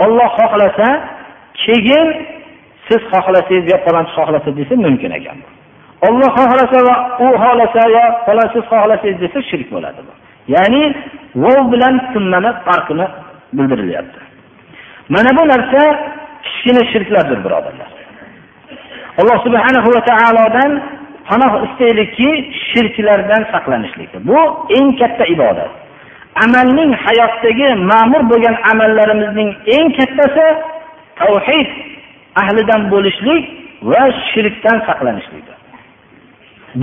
olloh 0.05 0.29
xohlasa 0.39 0.87
keyin 1.65 2.07
siz 2.87 3.01
xohlasangiz 3.11 3.65
yo 3.71 3.77
falonchi 3.85 4.11
xohlasa 4.17 4.49
desa 4.59 4.75
mumkin 4.85 5.11
ekan. 5.19 5.37
Olloh 6.07 6.29
xohlasa 6.37 6.79
va 6.87 6.95
u 7.25 7.27
xohlasa 7.43 7.83
yo 7.95 8.03
falon 8.25 8.47
siz 8.53 8.63
xohlasangiz 8.71 9.17
desa 9.23 9.39
shirk 9.49 9.67
bo'ladi 9.75 10.01
bu. 10.07 10.13
Ya'ni 10.55 10.83
vov 11.43 11.63
bilan 11.73 11.95
sunnani 12.13 12.51
farqini 12.65 13.07
bildirilyapti. 13.57 14.19
Mana 15.13 15.31
bu 15.37 15.43
narsa 15.53 15.81
kichkina 16.45 16.81
shirklardir 16.91 17.39
birodarlar. 17.45 17.89
Alloh 19.19 19.37
subhanahu 19.45 19.89
va 19.95 20.01
taolodan 20.11 20.71
panoh 21.29 21.53
istaylikki 21.67 22.29
shirklardan 22.69 23.41
saqlanishlik 23.53 24.11
bu 24.29 24.39
eng 24.77 24.89
katta 24.99 25.25
ibodat. 25.35 25.71
Amalning 26.45 26.91
hayotdagi 27.05 27.67
ma'mur 27.91 28.21
bo'lgan 28.31 28.55
amallarimizning 28.71 29.49
eng 29.75 29.87
kattasi 29.97 30.47
tavhid 31.19 31.69
ahlidan 32.41 32.81
bo'lishlik 32.93 33.43
va 33.91 34.03
shirkdan 34.31 34.77
saqlanishlikdir 34.87 35.57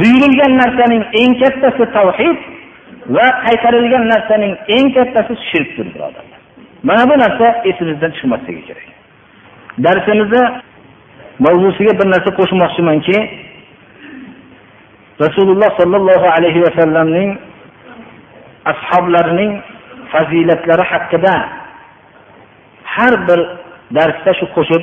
buyurilgan 0.00 0.52
narsaning 0.62 1.02
eng 1.22 1.32
kattasi 1.42 1.84
tavhid 1.96 2.38
va 3.16 3.26
qaytarilgan 3.44 4.04
narsaning 4.12 4.54
eng 4.76 4.86
kattasi 4.96 5.34
shirkdir 5.50 5.86
birodarlar 5.94 6.40
mana 6.84 7.02
bu 7.10 7.14
narsa 7.18 7.46
esimizdan 7.64 8.10
chiqmasligi 8.16 8.62
kerak. 8.68 8.86
Darsimizni 9.84 10.42
mavzusiga 11.44 11.92
bir 11.98 12.06
narsa 12.14 12.30
qo'shmoqchimanki 12.38 13.18
rasululloh 15.24 15.70
sollallohu 15.80 16.26
alayhi 16.36 16.60
vasallamning 16.66 17.30
ashoblarining 18.72 19.52
fazilatlari 20.12 20.84
haqida 20.92 21.34
har 22.94 23.14
bir 23.28 23.40
darsda 23.96 24.32
shu 24.38 24.46
qo'shib 24.56 24.82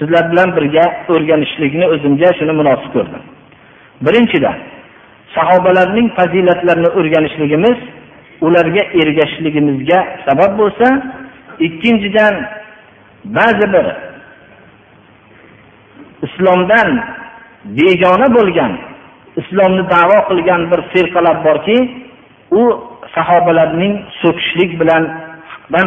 sizlar 0.00 0.24
bilan 0.32 0.50
birga 0.56 0.84
o'rganishlikni 1.12 1.86
o'zimga 1.94 2.30
shuni 2.38 2.52
munosib 2.60 2.90
ko'rdim. 2.96 3.22
Birinchidan 4.06 4.58
sahobalarning 5.36 6.08
fazilatlarini 6.18 6.90
o'rganishligimiz 6.98 7.78
ularga 8.46 8.82
ergashishligimizga 9.00 9.98
sabab 10.26 10.52
bo'lsa 10.60 10.86
ikkinchidan 11.66 12.34
ba'zi 13.38 13.66
bir 13.74 13.86
islomdan 16.26 16.88
begona 17.78 18.28
bo'lgan 18.36 18.72
islomni 19.40 19.82
davo 19.94 20.18
qilgan 20.30 20.62
bir 20.70 20.80
firqalar 20.92 21.36
borki 21.46 21.78
u 22.60 22.62
sahobalarning 23.14 23.94
so'kishlik 24.22 24.70
bilan 24.80 25.02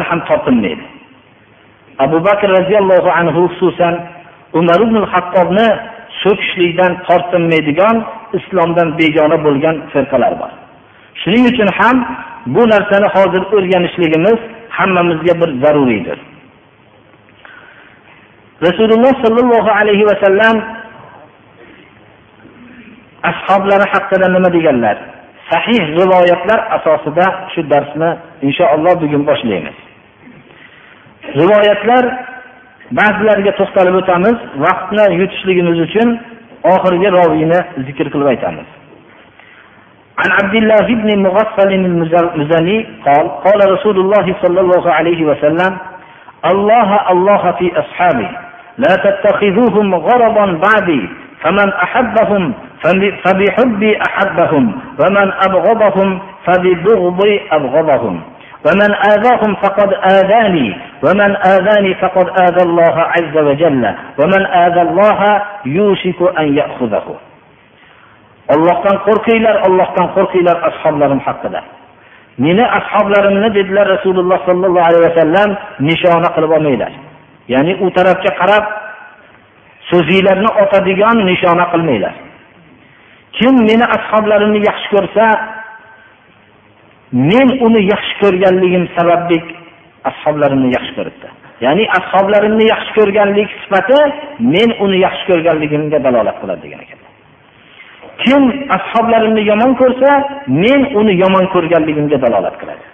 ham 0.08 0.20
tortinmaydi. 0.28 0.93
Abu 1.98 2.24
bakr 2.24 2.48
roziyallohu 2.58 3.10
anhu 3.20 3.48
xususan 3.58 3.94
umar 4.58 4.80
ibn 4.86 4.96
hattobni 5.12 5.68
so'kishlikdan 6.22 6.92
tortinmaydigan 7.08 7.96
islomdan 8.38 8.88
begona 8.98 9.36
bo'lgan 9.46 9.76
firqalar 9.92 10.32
bor. 10.40 10.52
Shuning 11.22 11.44
uchun 11.52 11.68
ham 11.78 11.96
bu 12.54 12.62
narsani 12.72 13.08
hozir 13.14 13.42
o'rganishligimiz 13.56 14.38
hammamizga 14.78 15.34
bir 15.40 15.50
zaruriydir. 15.62 16.18
Rasululloh 18.66 19.14
sollallohu 19.24 19.70
alayhi 19.80 20.04
vasallam 20.10 20.56
ashoblari 23.30 23.86
haqida 23.92 24.26
nima 24.34 24.48
deganlar? 24.56 24.96
Sahih 25.50 25.82
rivoyatlar 26.00 26.60
asosida 26.76 27.26
shu 27.52 27.60
darsni 27.72 28.10
inshaalloh 28.46 28.94
bugun 29.02 29.22
boshlaymiz. 29.30 29.76
rivoyatlar 31.41 32.03
ba'zilariga 32.99 33.51
to'xtalib 33.59 33.95
o'tamiz 34.01 34.37
vaqtni 34.65 35.05
yutishligimiz 35.21 35.77
uchun 35.87 36.09
oxirgi 36.73 37.09
roviyni 37.19 37.59
zikr 37.87 38.05
qilib 38.13 38.29
aytamiz 38.35 38.67
عن 40.23 40.31
عبد 40.39 40.55
الله 40.61 40.87
بن 41.01 41.09
مغفل 41.25 41.69
المزني 41.73 42.77
قال 43.05 43.25
قال 43.45 43.59
رسول 43.75 43.97
الله 43.99 44.25
صلى 44.43 44.59
الله 44.61 44.83
عليه 44.97 45.19
وسلم 45.29 45.71
الله 46.51 47.11
الله 47.11 47.51
في 47.59 47.67
أصحابي 47.79 48.29
لا 48.77 48.93
تتخذوهم 49.05 49.95
غرضا 49.95 50.45
بعدي 50.65 51.09
فمن 51.41 51.69
أحبهم 51.85 52.53
فبحبي 53.23 53.99
أحبهم 54.09 54.63
ومن 54.99 55.31
أبغضهم 55.47 56.19
فببغضي 56.45 57.41
أبغضهم 57.51 58.21
ومن 58.65 58.91
آذاهم 59.13 59.55
فقد 59.55 59.93
آذاني 59.93 60.77
ومن 61.03 61.35
آذاني 61.35 61.95
فقد 61.95 62.27
آذى 62.29 62.63
الله 62.63 62.95
عز 62.99 63.37
وجل 63.37 63.95
ومن 64.19 64.45
آذى 64.45 64.81
الله 64.81 65.41
يوشك 65.65 66.39
أن 66.39 66.57
يأخذه 66.57 67.15
Allohdan 68.55 68.97
qo'rqinglar, 69.05 69.55
Allohdan 69.67 70.07
qo'rqinglar 70.15 70.57
ashoblarim 70.69 71.19
haqida. 71.27 71.61
Meni 72.43 72.63
ashoblarimni 72.79 73.49
dedilar 73.57 73.85
Rasululloh 73.95 74.39
sollallohu 74.49 74.87
alayhi 74.89 75.05
vasallam 75.09 75.49
nishona 75.89 76.29
qilib 76.35 76.51
olmanglar. 76.57 76.91
Ya'ni 77.53 77.73
u 77.85 77.87
tarafga 77.97 78.31
qarab 78.41 78.65
so'zinglarni 79.91 80.49
otadigan 80.63 81.17
nishona 81.29 81.65
qilmanglar. 81.73 82.13
Kim 83.37 83.53
meni 83.69 83.85
ashoblarimni 83.97 84.59
yaxshi 84.69 84.87
ko'rsa, 84.95 85.25
men 87.30 87.48
uni 87.66 87.80
yaxshi 87.92 88.14
ko'rganligim 88.22 88.84
sababli 88.96 89.38
ashoblarimni 90.10 90.68
yaxshi 90.76 90.92
ko'ribdi. 90.98 91.28
Ya'ni 91.64 91.84
ashoblarimni 91.98 92.64
yaxshi 92.72 92.92
ko'rganlik 92.98 93.48
sifati 93.62 94.00
men 94.54 94.68
uni 94.84 94.98
yaxshi 95.06 95.24
ko'rganligimga 95.30 95.98
dalolat 96.06 96.36
qiladi 96.42 96.62
degan 96.66 96.80
ekanlar 96.84 97.04
Kim 98.22 98.42
ashoblarimni 98.76 99.42
yomon 99.50 99.72
ko'rsa, 99.80 100.10
men 100.62 100.80
uni 101.00 101.14
yomon 101.22 101.46
ko'rganligimga 101.54 102.18
dalolat 102.24 102.56
qiladi. 102.60 102.84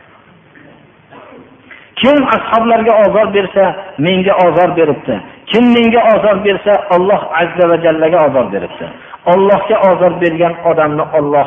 Kim 2.00 2.18
ashoblarga 2.36 2.92
ozor 3.04 3.28
bersa, 3.36 3.64
menga 4.06 4.34
ozor 4.46 4.70
beribdi. 4.78 5.14
Kim 5.50 5.64
menga 5.76 6.00
ozor 6.14 6.36
bersa, 6.46 6.72
Alloh 6.96 7.22
azza 7.42 7.64
va 7.70 7.76
jallaga 7.84 8.18
ozor 8.28 8.46
beribdi. 8.54 8.86
Allohga 9.32 9.76
ozor 9.90 10.12
bergan 10.22 10.54
odamni 10.70 11.04
Alloh 11.18 11.46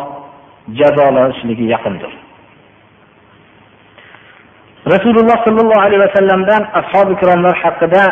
jazolashligi 0.79 1.65
yaqindir. 1.73 2.11
Rasululloh 4.83 5.37
sollallohu 5.47 5.79
alayhi 5.79 6.01
vasallamdan 6.07 6.61
ashob 6.79 7.07
ikromlar 7.15 7.55
haqida 7.63 8.03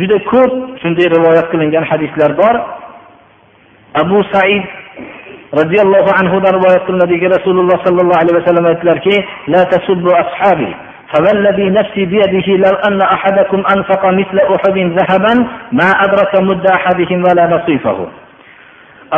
juda 0.00 0.18
ko'p 0.32 0.52
shunday 0.82 1.06
rivoyat 1.16 1.46
qilingan 1.52 1.84
hadislar 1.90 2.30
bor. 2.40 2.54
Abu 4.02 4.18
Said 4.32 4.64
radhiyallohu 5.60 6.10
anhu 6.20 6.36
dan 6.44 6.52
rivoyat 6.58 6.82
qilinadiki 6.88 7.26
Rasululloh 7.36 7.76
sollallohu 7.86 8.20
alayhi 8.22 8.36
vasallam 8.40 8.64
aytdilarki: 8.72 9.16
"La 9.52 9.62
tasubbu 9.72 10.10
ashabi" 10.24 10.72
فوالذي 11.12 11.66
نفسي 11.78 12.04
بيده 12.04 12.46
لو 12.64 12.74
أن 12.88 13.00
أحدكم 13.00 13.60
أنفق 13.74 14.02
مثل 14.20 14.36
أحد 14.54 14.76
ذهبا 14.98 15.34
ما 15.72 15.90
أدرك 16.04 16.32
مد 16.48 16.66
أحدهم 16.78 17.18
ولا 17.24 17.44
نصيفه 17.54 17.98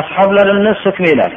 ashoblarimni 0.00 0.72
so'kmanglar 0.84 1.32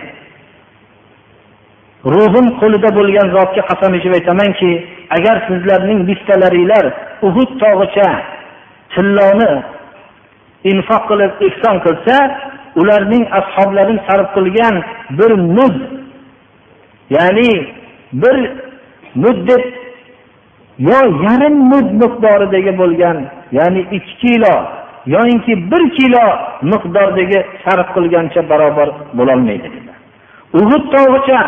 ruhim 2.06 2.48
qo'lida 2.62 2.90
bo'lgan 2.98 3.28
zotga 3.36 3.62
qasam 3.70 3.94
ichib 4.00 4.14
aytamanki 4.20 4.72
agar 5.18 5.36
sizlarning 5.48 6.00
bittalaringlar 6.10 6.86
uhud 7.28 7.50
tog'icha 7.64 8.10
tilloni 8.94 9.52
infoq 10.72 11.04
qilib 11.10 11.32
ehson 11.48 11.76
qilsa 11.86 12.18
ularning 12.82 13.24
ashoblarim 13.40 14.00
sarf 14.08 14.28
qilgan 14.36 14.76
bir 15.20 15.32
mud 15.58 15.76
ya'ni 17.16 17.52
bir 18.22 18.36
mud 19.24 19.38
deb 19.50 19.64
yo 20.90 21.00
yarim 21.26 21.56
mud 21.72 21.88
miqdoridagi 22.02 22.74
bo'lgan 22.82 23.18
ya'ni 23.58 23.82
ikki 23.98 24.16
kilo 24.22 24.56
yoyinki 25.16 25.54
bir 25.72 25.84
kilo 25.98 26.26
miqdordagi 26.72 27.40
sarf 27.64 27.88
qilgancha 27.96 28.42
barobar 28.50 28.90
bo'lolmaydi 29.18 29.68
dedi 29.76 29.92
uhud 30.60 30.84
tog'icha 30.96 31.40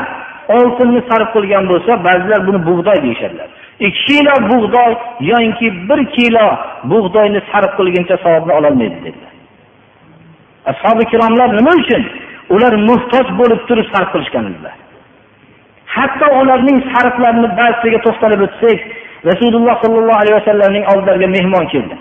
oltinni 0.58 1.02
sarf 1.10 1.28
qilgan 1.36 1.64
bo'lsa 1.72 1.92
ba'zilar 2.08 2.40
buni 2.48 2.60
bug'doy 2.70 2.98
deyishadilar. 3.06 3.48
Ikki 3.80 4.06
kilo 4.08 4.34
bug'doy 4.52 4.92
yoinki 5.32 5.68
bir 5.90 6.00
kilo 6.16 6.48
bug'doyni 6.92 7.42
sarf 7.52 7.72
qilguncha 7.80 8.16
savobni 8.24 8.54
ololmaydi 8.60 8.98
dedilar. 9.06 9.34
Ashobi 10.72 11.02
ikromlar 11.08 11.50
nima 11.58 11.72
uchun? 11.82 12.04
Ular 12.56 12.74
muhtoj 12.90 13.26
bo'lib 13.40 13.62
turib 13.68 13.88
sarf 13.94 14.10
qilishgan 14.14 14.46
edilar 14.52 14.76
hatto 15.96 16.28
ularning 16.42 16.80
sarflarini 16.94 17.50
ba'zisiga 17.60 18.00
to'xtalib 18.06 18.42
o'tsak 18.48 18.80
rasululloh 19.30 19.76
sollallohu 19.84 20.20
alayhi 20.22 20.38
vasallamning 20.40 20.86
oldilariga 20.94 21.28
mehmon 21.38 21.66
keldi. 21.74 21.96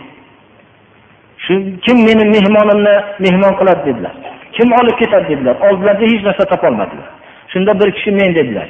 Shu 1.44 1.54
kim 1.85 1.98
meni 2.09 2.24
mehmonimni 2.35 2.94
mehmon 3.24 3.54
qiladi 3.61 3.83
dedilar. 3.88 4.14
Kim 4.57 4.68
olib 4.80 4.96
ketadi 5.02 5.26
dedilar. 5.33 5.54
Oldilarida 5.68 6.04
hech 6.12 6.22
narsa 6.28 6.44
topolmadilar. 6.52 7.09
Shunda 7.55 7.81
bir 7.81 7.90
kishi 7.97 8.11
men 8.11 8.35
dedilar. 8.35 8.69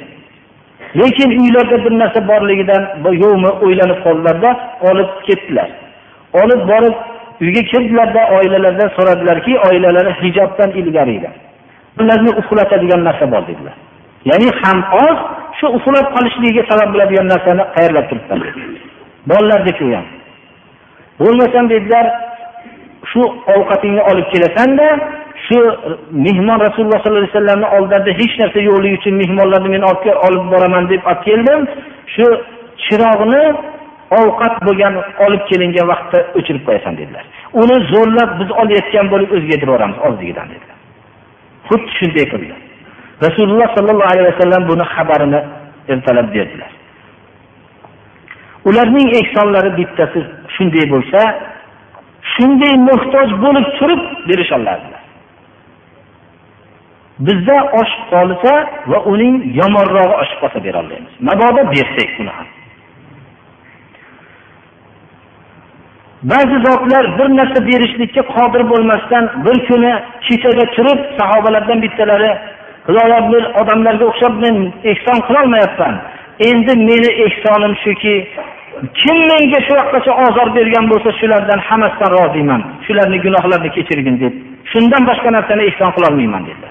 Lekin 0.99 1.29
uylarda 1.39 1.85
bir 1.85 1.99
narsa 1.99 2.27
borligidan 2.27 2.83
yo'qmi 3.23 3.51
o'ylanib 3.65 3.99
qoldilarda 4.05 4.51
olib 4.89 5.09
ketdilar. 5.27 5.69
Olib 6.41 6.61
borib 6.71 6.95
uyga 7.41 7.61
kirdilarda 7.71 8.21
oilalaridan 8.37 8.89
so'radilarki 8.97 9.53
oilalari 9.67 10.11
hijobdan 10.21 10.71
ilgari 10.79 11.15
edi. 11.17 11.29
Ularni 11.99 12.31
uxlatadigan 12.41 13.01
narsa 13.07 13.25
bor 13.31 13.43
dedilar. 13.49 13.75
Ya'ni 14.29 14.47
ham 14.61 14.79
oz 15.05 15.17
shu 15.59 15.67
uxlab 15.77 16.07
qolishligiga 16.15 16.63
sabab 16.69 16.89
bo'ladigan 16.93 17.27
narsani 17.33 17.63
tayyorlab 17.75 18.05
turibman 18.09 18.41
bolalardiki 19.29 19.83
u 19.85 19.91
ham. 19.95 20.05
Bo'lmasam 21.19 21.69
dedilar 21.73 22.05
shu 23.11 23.21
ovqatingni 23.55 24.01
olib 24.11 24.27
kelasanda 24.33 24.87
shu 25.45 25.59
e, 25.59 25.71
mehmon 26.25 26.59
rasululloh 26.67 26.99
sollallohu 27.03 27.23
alayhi 27.23 27.35
vasallamni 27.35 27.67
oldlarida 27.77 28.11
hech 28.21 28.33
narsa 28.41 28.59
yo'qligi 28.69 28.95
uchun 28.99 29.13
mehmonlarni 29.21 29.69
men 29.75 29.83
olib 30.27 30.45
boraman 30.53 30.83
deb 30.91 31.01
olib 31.11 31.21
keldim. 31.27 31.59
Shu 32.15 32.25
chiroqni 32.85 33.43
ovqat 34.21 34.55
bo'lgan 34.67 34.93
olib 35.25 35.43
kelingan 35.49 35.85
vaqtda 35.91 36.19
o'chirib 36.37 36.63
qo'yasan 36.67 36.93
dedilar. 36.99 37.25
Uni 37.61 37.75
zo'rlab 37.91 38.29
biz 38.39 38.49
olayotgan 38.61 39.05
bo'lib 39.13 39.29
o'zgartirib 39.35 39.69
yuboramiz 39.71 39.99
ozligidan 40.07 40.47
dedilar. 40.53 40.77
Xuddi 41.69 41.91
shunday 41.99 42.25
qildi 42.33 42.55
rasululloh 43.25 43.67
sollallohu 43.77 44.09
alayhi 44.13 44.27
vasallam 44.31 44.63
buni 44.71 44.85
xabarini 44.95 45.39
ertalab 45.93 46.27
berdilar. 46.35 46.71
Ularning 48.69 49.09
ehsonlari 49.21 49.71
bittasi 49.79 50.19
shunday 50.55 50.85
bo'lsa 50.93 51.19
shunday 52.33 52.73
muhtoj 52.89 53.27
bo'lib 53.43 53.67
turib 53.79 54.01
berisholadilar 54.29 55.04
bizda 57.19 57.57
oshib 57.81 58.03
qolsa 58.13 58.53
va 58.91 58.99
uning 59.13 59.35
yomonrog'i 59.59 60.15
oshib 60.23 60.39
qolsa 60.43 60.63
berolmaymiz. 60.67 61.13
Mabodo 61.29 61.61
bersak 61.73 62.19
uni 62.19 62.33
ham. 62.37 62.47
Ba'zi 66.31 66.57
zotlar 66.67 67.05
bir 67.19 67.27
narsa 67.39 67.59
berishlikka 67.69 68.21
qodir 68.35 68.63
bo'lmasdan 68.71 69.23
bir 69.45 69.57
kuni 69.67 69.93
kechada 70.27 70.65
turib 70.75 70.99
sahobalardan 71.19 71.79
bittalari 71.85 72.31
xudoyo 72.87 73.19
bir 73.31 73.43
odamlarga 73.61 74.05
o'xshab 74.11 74.33
men 74.43 74.55
ehson 74.91 75.17
qilolmayapman 75.27 75.95
endi 76.49 76.73
meni 76.89 77.09
ehsonim 77.25 77.73
shuki 77.83 78.15
kim 78.99 79.17
menga 79.31 79.59
shu 79.67 79.73
vaqtgacha 79.79 80.11
ozor 80.25 80.47
bergan 80.57 80.85
bo'lsa 80.91 81.09
shulardan 81.19 81.59
hammasidan 81.67 82.09
roziman. 82.17 82.61
Shularni 82.85 83.17
gunohlarini 83.25 83.69
kechirgin 83.77 84.15
deb 84.23 84.33
shundan 84.71 85.03
boshqa 85.09 85.29
narsani 85.37 85.63
ehson 85.69 85.89
qilolmayman 85.95 86.43
dedilar. 86.49 86.64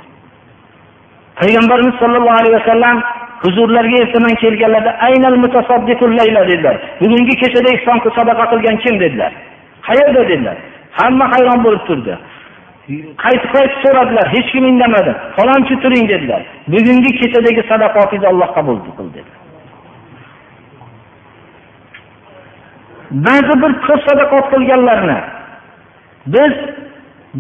Payg'ambarimiz 1.44 1.94
sollallohu 2.02 2.37
alayhi 2.40 2.57
vasallam 2.61 2.96
huzurlariga 3.44 3.98
ertaman 4.04 4.35
kelganlarida 4.42 4.92
aynal 5.07 5.35
dedilar. 6.48 6.76
Bugungi 7.00 7.35
kechada 7.42 7.68
ehson 7.76 7.98
sadaqa 8.18 8.44
qilgan 8.52 8.76
kim? 8.85 9.00
dedilar. 9.00 9.33
Qayerda? 9.87 10.28
dedilar. 10.28 10.57
Hamma 10.98 11.24
hayron 11.33 11.59
bo'lib 11.64 11.83
turdi. 11.88 12.14
Qaytib 13.24 13.50
qaytib 13.57 13.78
so'radilar. 13.85 14.26
Hech 14.35 14.48
kim 14.52 14.64
indamadi 14.72 15.12
falonchi 15.37 15.74
turing 15.83 16.04
dedilar. 16.12 16.42
Bugungi 16.74 17.11
kechadagi 17.20 17.62
sadaqotingizni 17.70 18.28
alloh 18.33 18.48
qabul 18.57 18.76
qil 18.98 19.09
dedi. 19.16 19.33
Ba'zi 23.26 23.54
bir 23.62 23.72
ko'p 23.87 24.00
sadaqot 24.09 24.44
qilganlarni 24.52 25.18
biz 26.35 26.54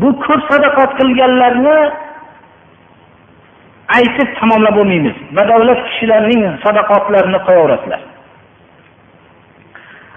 bu 0.00 0.08
ko'p 0.26 0.42
sadaqot 0.50 0.90
qilganlarni 1.00 1.78
aytib 3.98 4.28
tamomlab 4.40 4.74
bo'lmaymiz. 4.78 5.16
Badavlat 5.36 5.80
kishilarning 5.88 6.42
sadaqotlarini 6.64 7.38
qo'yaverasizlar 7.46 8.00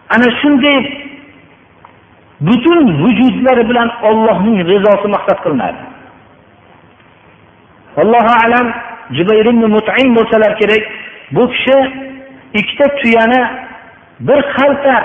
ana 0.10 0.28
shunday 0.42 0.78
butun 2.42 2.80
vujudlari 3.02 3.70
bilan 3.70 3.90
ollohning 4.10 4.58
rizosi 4.72 5.08
maqsad 5.16 5.38
qilinadi. 5.44 5.82
Allohu 8.02 8.34
alam 8.46 8.68
jubayr 9.18 9.46
ibn 9.46 9.64
mutain 9.76 10.16
bo'lsalar 10.18 10.52
kerak 10.60 10.84
bu 11.32 11.44
kishi 11.54 11.78
ikkita 12.60 12.88
tuyani 13.00 13.42
bir 14.20 14.40
xalta 14.56 14.96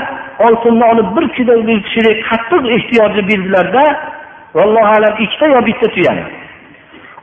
oltinni 0.46 0.84
olib 0.92 1.08
bir 1.16 1.28
kilo 1.36 1.66
bir 1.66 1.78
qattiq 2.28 2.62
ehtiyojni 2.76 3.22
bildilarda 3.28 3.84
vallohu 4.54 4.92
alam 4.98 5.14
ikkita 5.24 5.46
yo 5.46 5.66
bitta 5.66 5.86
tuyani. 5.94 6.24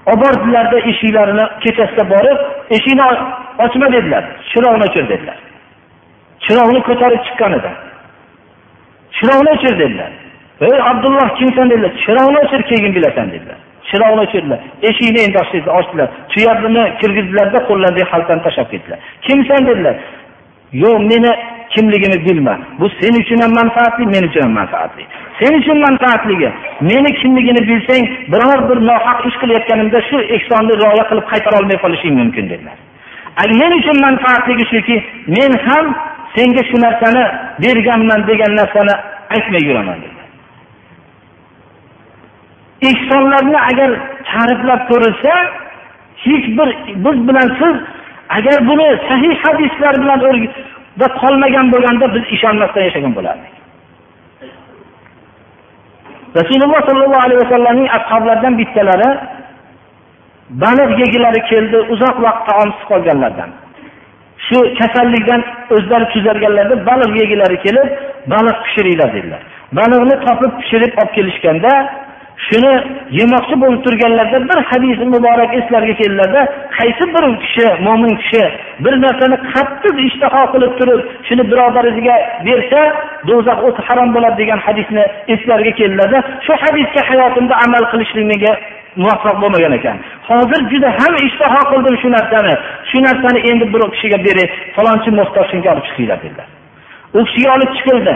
Olib 0.09 0.21
bordilarda 0.23 0.77
eshiklarini 0.89 1.45
kechasida 1.63 2.03
borib 2.13 2.39
eshikni 2.75 3.03
ochma 3.65 3.87
dedilar. 3.95 4.23
Chiroqni 4.51 4.83
o'chir 4.89 5.05
dedilar. 5.09 5.37
Chiroqni 6.45 6.79
ko'tarib 6.89 7.21
chiqqan 7.27 7.51
edi. 7.59 7.71
Chiroqni 9.17 9.49
o'chir 9.55 9.73
dedilar. 9.79 10.11
Ey 10.61 10.81
abdulloh 10.91 11.27
kimsan 11.39 11.69
dedilar. 11.69 11.91
Chiroqni 12.05 12.39
o'chir 12.45 12.61
keyin 12.69 12.95
bilasan 12.95 13.27
dedilar. 13.33 13.59
Chiroqni 13.89 14.21
o'chirdilar. 14.25 14.59
Eshikni 14.89 15.19
endi 15.25 15.37
ochdilar. 15.79 16.07
Tuyani 16.31 16.83
kirgizdilarda 17.01 17.59
qo'llaridagi 17.69 18.07
xaltani 18.13 18.41
tashlab 18.45 18.67
ketdilar. 18.73 18.99
Kimsan 19.27 19.61
dedilar. 19.69 19.95
Yo'q 20.83 20.97
meni 21.11 21.31
kimligini 21.73 22.17
bilma. 22.25 22.59
Bu 22.79 22.89
sen 22.99 23.13
uchun 23.21 23.41
ham 23.43 23.53
manfaatli 23.61 24.05
men 24.05 24.23
uchun 24.29 24.41
ham 24.41 24.53
manfaatli. 24.59 25.03
Sen 25.39 25.59
uchun 25.59 25.77
manfaatligi 25.87 26.49
meni 26.81 27.11
kimligini 27.21 27.61
bilsang 27.69 28.05
biror 28.31 28.59
bir 28.69 28.77
nohaq 28.89 29.19
ish 29.29 29.37
qilayotganimda 29.41 29.99
shu 30.09 30.17
ehsonni 30.35 30.73
rioya 30.81 31.03
qilib 31.09 31.25
qaytara 31.31 31.55
olmay 31.59 31.77
qolishing 31.83 32.15
mumkin 32.21 32.45
dedilar. 32.51 32.77
Men 33.61 33.71
uchun 33.79 33.97
manfaatligi 34.05 34.65
shuki 34.73 34.95
men 35.35 35.51
ham 35.67 35.85
senga 36.35 36.63
shu 36.69 36.77
narsani 36.85 37.23
berganman 37.63 38.21
degan 38.29 38.51
narsani 38.59 38.93
aytmay 39.35 39.63
yuraman 39.69 39.97
dedi 40.03 40.19
ehsonlarni 42.81 43.57
agar 43.71 43.91
ta'riflab 44.31 44.81
ko'rilsa 44.91 45.33
hech 46.25 46.45
bir 46.57 46.69
biz 47.05 47.17
bilan 47.27 47.49
siz 47.59 47.75
agar 48.37 48.67
buni 48.69 48.87
sahih 49.09 49.33
hadislar 49.43 49.93
bilan 50.01 50.19
qolmagan 51.21 51.65
bo'lganda 51.73 52.05
biz 52.15 52.23
ishonmasdan 52.35 52.83
yashagan 52.87 53.13
bo'lardik. 53.17 53.53
Rasululloh 56.39 56.81
sollallohu 56.89 57.23
alayhi 57.25 57.41
vasallamning 57.45 57.89
ashoblaridan 57.97 58.53
bittalari 58.59 59.09
baliq 60.63 60.89
yegilari 61.01 61.41
keldi 61.51 61.77
uzoq 61.93 62.15
vaqt 62.25 62.41
taomsiz 62.49 62.83
qolganlardan. 62.91 63.49
Shu 64.47 64.57
kasallikdan 64.79 65.41
o'zlari 65.75 66.05
tuzalganlarida 66.13 66.75
baliq 66.89 67.11
yegilari 67.21 67.57
kelib 67.65 67.87
baliq 68.33 68.57
pishiringlar 68.65 69.09
dedilar. 69.15 69.41
Baliqni 69.79 70.15
topib 70.25 70.51
pishirib 70.59 70.93
olib 71.01 71.11
kelishganda 71.17 71.71
shuni 72.47 72.73
yemoqchi 73.19 73.55
bo'lib 73.61 73.81
turganlarida 73.85 74.39
bir 74.49 74.59
hadis 74.71 74.97
muborak 75.13 75.51
eslariga 75.59 75.95
keldilarda 76.01 76.41
qaysi 76.77 77.03
bir 77.13 77.23
kishi 77.43 77.65
mo'min 77.87 78.13
kishi 78.21 78.43
bir 78.85 78.93
narsani 79.05 79.37
qattiq 79.53 79.95
ishtaho 80.09 80.41
qilib 80.53 80.73
turib 80.79 80.99
shuni 81.27 81.43
birodariga 81.51 82.15
bersa 82.47 82.81
do'zax 83.29 83.59
o'ti 83.67 83.81
harom 83.87 84.09
bo'ladi 84.15 84.37
degan 84.41 84.59
hadisni 84.67 85.03
eslariga 85.33 85.71
keldilarda 85.79 86.19
shu 86.45 86.53
hadisga 86.63 87.01
hayotimda 87.09 87.53
amal 87.65 87.83
qilishlik 87.91 88.25
menga 88.31 88.53
muvaffaq 89.01 89.35
bo'lmagan 89.41 89.73
ekan. 89.79 89.97
Hozir 90.29 90.61
juda 90.71 90.89
ham 90.99 91.13
ishtaho 91.27 91.61
qildim 91.71 91.95
shu 92.01 92.09
narsani. 92.17 92.53
Shu 92.89 92.97
narsani 93.07 93.39
endi 93.49 93.65
bir 93.73 93.81
kishiga 93.93 94.17
beray 94.27 94.47
falonchi 94.75 95.09
muhtoj 95.19 95.45
shunga 95.51 95.69
olib 95.73 95.85
chiqinglar 95.89 96.17
dedilar. 96.23 96.47
U 97.17 97.19
kishiga 97.27 97.49
olib 97.57 97.71
chiqildi. 97.77 98.15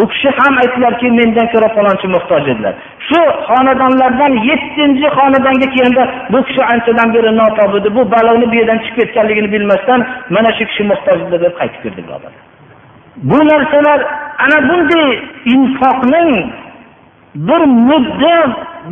U 0.00 0.08
kishi 0.12 0.28
ham 0.38 0.54
aytdilarki 0.62 1.06
mendan 1.20 1.46
ko'ra 1.52 1.68
falonchi 1.76 2.06
muhtoj 2.16 2.42
edilar. 2.52 2.74
Shu 3.08 3.20
xonadonlardan 3.48 4.32
yettinchi 4.50 5.06
xonadonga 5.18 5.66
kelganda 5.74 6.04
bu 6.32 6.38
kishi 6.48 6.62
anchadan 6.72 7.08
beri 7.14 7.30
notob 7.40 7.72
edi. 7.78 7.88
Bu 7.96 8.02
baloni 8.14 8.46
bu 8.50 8.54
yerdan 8.60 8.78
chiqib 8.84 8.96
ketganligini 9.00 9.48
bilmasdan 9.54 10.00
mana 10.34 10.50
shu 10.58 10.64
kishi 10.70 10.82
muhtoj 10.92 11.18
edi 11.26 11.36
deb 11.44 11.54
qaytib 11.60 11.80
kirdi 11.84 12.02
birodarlar 12.06 12.46
bu 13.16 13.38
narsalar 13.48 14.00
ana 14.38 14.68
bunday 14.68 15.20
infoqning 15.44 16.52
bir 17.34 17.60
mudda 17.88 18.36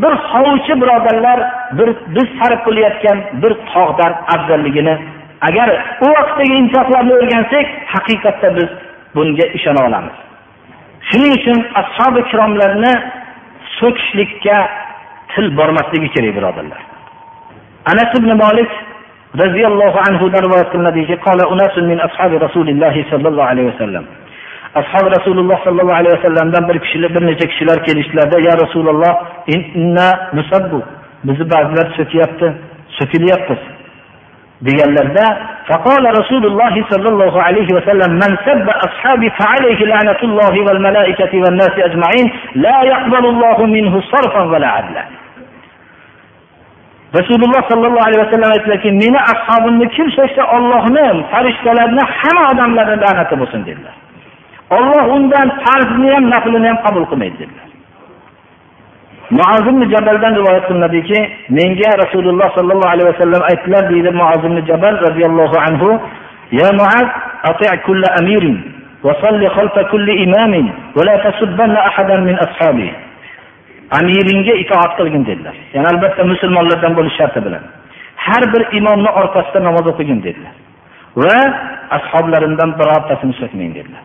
bir 0.02 0.14
hovuchi 0.30 0.80
birodarlar 0.80 1.40
bir 1.78 1.88
biz 2.14 2.28
sarf 2.38 2.64
qilayotgan 2.64 3.18
bir 3.42 3.52
tog'dan 3.72 4.12
afzalligini 4.34 4.98
agar 5.48 5.68
u 6.00 6.06
vaqtdagi 6.16 6.54
infoqlarni 6.62 7.12
o'rgansak 7.18 7.66
haqiqatda 7.94 8.56
biz 8.56 8.68
bunga 9.14 9.46
ishona 9.58 9.86
olamiz. 9.88 10.16
Shuning 11.08 11.32
uchun 11.38 11.58
ashobi 11.82 12.18
ikromlarni 12.24 12.92
so'kishlikka 13.78 14.56
til 15.32 15.46
bormasligi 15.58 16.08
kerak 16.14 16.32
birodarlar. 16.36 16.80
Anas 17.92 18.10
ibn 18.18 18.30
molik 18.44 18.70
roziyallohu 19.42 19.98
anhudan 20.08 20.42
rivoyat 20.46 20.68
qilinadiki 20.72 21.16
qola 21.26 21.44
unasun 21.54 21.84
min 21.90 21.98
ashabi 22.06 22.36
rasulillahi 22.46 23.00
sollallohu 23.10 23.48
alayhi 23.52 23.68
vasallam 23.72 24.04
ashobi 24.80 25.08
rasululloh 25.16 25.58
sollallohu 25.66 25.98
alayhi 26.00 26.16
vasallamdan 26.18 26.68
bir 26.68 26.78
kishilar 26.84 27.10
bir 27.14 27.22
necha 27.30 27.46
kishilar 27.52 27.78
kelishdilarda 27.86 28.38
ya 28.48 28.54
rasululloh 28.64 29.12
inna 29.54 30.08
nusabbu 30.38 30.78
bizni 31.26 31.44
ba'zilar 31.54 31.86
so'kyapti 31.98 32.46
so'kilyapmiz 32.98 33.60
deganlarda 34.66 35.24
فقال 35.68 36.18
رسول 36.18 36.46
الله 36.46 36.84
صلى 36.90 37.08
الله 37.08 37.42
عليه 37.42 37.66
وسلم 37.74 38.12
من 38.14 38.36
سب 38.46 38.68
أصحابي 38.68 39.30
فعليه 39.30 39.84
لعنة 39.84 40.18
الله 40.22 40.60
والملائكة 40.60 41.38
والناس 41.38 41.70
أجمعين 41.78 42.32
لا 42.54 42.82
يقبل 42.82 43.26
الله 43.26 43.66
منه 43.66 44.00
صرفا 44.00 44.42
ولا 44.42 44.68
عدلا. 44.68 45.04
رسول 47.16 47.40
الله 47.44 47.68
صلى 47.68 47.86
الله 47.86 48.02
عليه 48.06 48.18
وسلم 48.18 48.52
قال 48.52 48.70
لك 48.70 48.86
من 48.86 49.16
أصحاب 49.16 49.86
كل 49.96 50.12
شيء 50.12 50.56
الله 50.56 50.84
نعم 50.84 51.22
فرش 51.22 51.54
لنا 51.66 52.04
حما 52.06 52.50
أدم 52.50 52.72
لنا 52.72 52.94
لعنة 52.94 53.44
بسند 53.44 53.68
الله 53.68 53.92
الله 54.72 55.12
عندنا 55.14 55.52
فرض 55.64 55.90
نعم 55.98 56.28
نفل 56.28 56.62
نعم 56.62 56.76
قبل 56.76 57.04
قميد 57.04 57.34
الله 57.34 57.63
muazim 59.37 59.77
jabaldan 59.93 60.33
rivoyat 60.39 60.63
qilinadiki 60.69 61.19
menga 61.57 61.91
rasululloh 62.03 62.47
sollallohu 62.57 62.91
alayhi 62.93 63.09
vasallam 63.11 63.41
aytdilar 63.51 63.83
deydi 63.91 64.09
muazim 64.21 64.53
jabal 64.69 64.95
roziyallohu 65.07 65.57
anhu 65.67 65.89
يا 66.61 66.69
معاذ 66.79 67.07
أطع 67.51 67.71
كل 67.87 68.03
أمير 68.21 68.43
وصل 69.05 69.41
خلف 69.57 69.75
كل 69.91 70.07
إمام 70.25 70.53
ولا 70.97 71.15
تسبن 71.25 71.75
أحدا 71.89 72.15
من 72.27 72.35
أصحابه 72.45 72.89
amiringga 73.97 74.53
itoat 74.63 74.91
qilgin 74.97 75.23
dedilar 75.29 75.55
ya'ni 75.73 75.87
albatta 75.93 76.23
musulmonlardan 76.31 76.93
bo'lish 76.97 77.15
sharti 77.19 77.39
bilan 77.45 77.63
har 78.25 78.43
bir 78.53 78.61
imomni 78.79 79.09
orqasida 79.21 79.59
namoz 79.67 79.85
o'qigin 79.91 80.19
dedilar 80.27 80.53
va 81.21 81.37
ashoblarimdan 81.97 82.69
birortasini 82.79 83.33
so'kmang 83.41 83.71
dedilar 83.77 84.03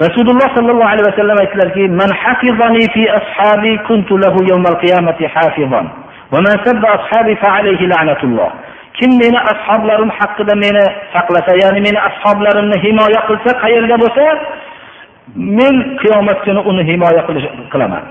Rasululloh 0.00 0.48
sollallohu 0.56 0.88
alayhi 0.88 1.06
vasallam 1.10 1.38
aytdilarki 1.44 1.88
man 1.88 2.10
hafizani 2.22 2.84
fi 2.94 3.02
ashabi 3.20 3.78
kuntu 3.88 4.16
lahu 4.18 4.40
yawmal 4.50 4.76
qiyamati 4.80 5.28
hafizan 5.28 5.86
va 6.32 6.38
man 6.40 6.56
sabba 6.64 6.88
ashabi 6.96 7.36
fa 7.36 7.48
alayhi 7.60 7.84
la'natulloh. 7.92 8.50
Kim 8.98 9.10
meni 9.20 9.38
ashoblarim 9.52 10.10
haqida 10.18 10.54
meni 10.64 10.84
saqlasa 11.12 11.52
ya'ni 11.62 11.80
meni 11.86 11.98
ashoblarimni 12.08 12.76
himoya 12.84 13.20
qilsa 13.28 13.50
qayerda 13.62 13.96
bo'lsa 14.02 14.24
men 15.36 15.74
qiyomat 16.00 16.38
kuni 16.44 16.60
uni 16.70 16.82
himoya 16.90 17.22
qilaman. 17.72 18.04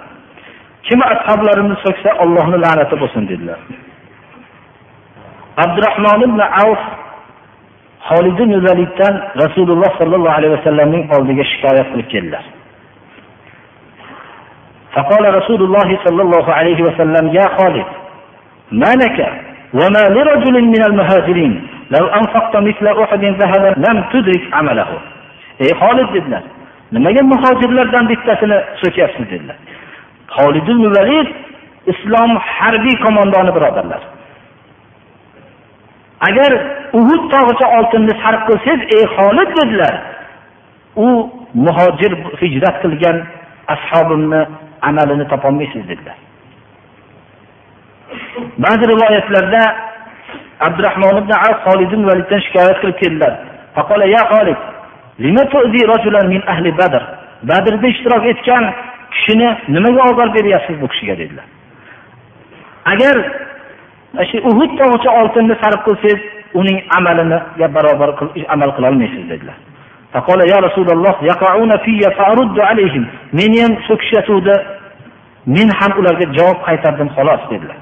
Kim 0.87 0.99
ashoblarimni 1.13 1.75
so'ksa 1.85 2.09
ollohni 2.23 2.57
la'nati 2.65 2.95
bo'lsin 3.01 3.23
dedilar. 3.31 3.59
Abdurahmon 5.63 6.19
ibn 6.29 6.39
avf 6.63 6.81
Xolid 8.08 8.38
ibn 8.44 8.54
Validdan 8.66 9.14
Rasululloh 9.42 9.90
sollallohu 10.00 10.36
alayhi 10.38 10.54
vasallamning 10.56 11.02
oldiga 11.16 11.44
shikoyat 11.52 11.86
qilib 11.92 12.08
keldilar. 12.14 12.44
فقال 14.96 15.24
رسول 15.34 15.60
الله 15.62 15.88
صلى 16.04 16.22
الله 16.22 16.46
عليه 16.58 16.78
وسلم 16.82 17.24
يا 17.38 17.46
خالد 17.58 17.88
ما 18.82 18.92
لك 19.02 19.18
وما 19.80 20.02
لرجل 20.16 20.56
من 20.74 20.82
المهاجرين 20.88 21.52
لو 21.90 22.04
أنفقت 22.06 22.56
مثل 22.56 22.86
أحد 23.02 23.24
ذهبا 23.24 23.70
لم 23.88 23.96
تدرك 24.12 24.44
عمله 24.52 24.88
ey 25.64 25.72
Xolid 25.80 26.08
dedilar 26.14 26.42
nimaga 26.92 27.22
muhojirlardan 27.32 28.04
bittasini 28.10 28.56
so'kyapsiz 28.82 29.26
dedilar 29.32 29.56
Xolid 30.36 30.66
ibn 30.72 30.84
Valid 30.96 31.28
islom 31.92 32.30
harbiy 32.56 32.96
qo'mondoni 33.04 33.50
birodarlar 33.56 34.00
agar 36.27 36.51
uhud 36.99 37.23
tog'icha 37.33 37.67
oltinni 37.77 38.13
sarf 38.23 38.41
qilsangiz 38.47 38.81
ey 38.95 39.03
xolid 39.15 39.49
dedilar. 39.59 39.95
U 41.05 41.07
muhojir 41.65 42.11
hijrat 42.41 42.75
qilgan 42.83 43.17
ashobimni 43.75 44.41
amalini 44.89 45.25
topolmaysiz 45.31 45.83
dedilar. 45.91 46.17
Ba'zi 48.63 48.83
rivoyatlarda 48.93 49.61
abdurahmon 50.67 51.15
ibn 51.21 51.31
al 51.31 51.81
ibn 51.85 52.01
validdan 52.09 52.39
shikoyat 52.45 52.77
qilib 52.81 52.97
keldilar. 53.03 53.33
Faqala 53.75 54.05
ya 54.15 54.23
lima 55.25 55.43
rajulan 55.93 56.25
min 56.33 56.41
ahli 56.53 56.69
badr? 56.81 57.03
Badrda 57.49 57.87
ishtirok 57.93 58.25
etgan 58.33 58.63
kishini 59.13 59.49
nimaga 59.75 60.01
ozor 60.11 60.27
beryapsiz 60.35 60.81
bu 60.81 60.87
kishiga 60.87 61.15
dedilar. 61.21 61.45
Agar 62.85 63.15
shu 64.30 64.38
uhud 64.50 64.70
tog'icha 64.80 65.10
oltinni 65.20 65.54
sarf 65.62 65.80
qilsangiz 65.86 66.20
uning 66.60 66.78
amaliniga 66.98 67.66
barobar 67.76 68.10
amal 68.54 68.70
qilolmaysiz 68.76 69.24
dedilar 69.32 69.58
فقال 70.14 70.40
يا 70.52 70.58
رسول 70.66 70.88
الله 70.94 71.14
يقعون 71.32 71.72
في 71.84 72.00
فأرد 72.18 72.60
عليهم 72.60 73.04
meni 73.32 73.58
ham 73.62 73.72
so'kishayotgandi 73.88 74.54
men 75.46 75.68
ham 75.78 75.92
ularga 76.00 76.26
javob 76.38 76.58
qaytardim 76.66 77.08
xolos 77.16 77.42
dedilar 77.52 77.76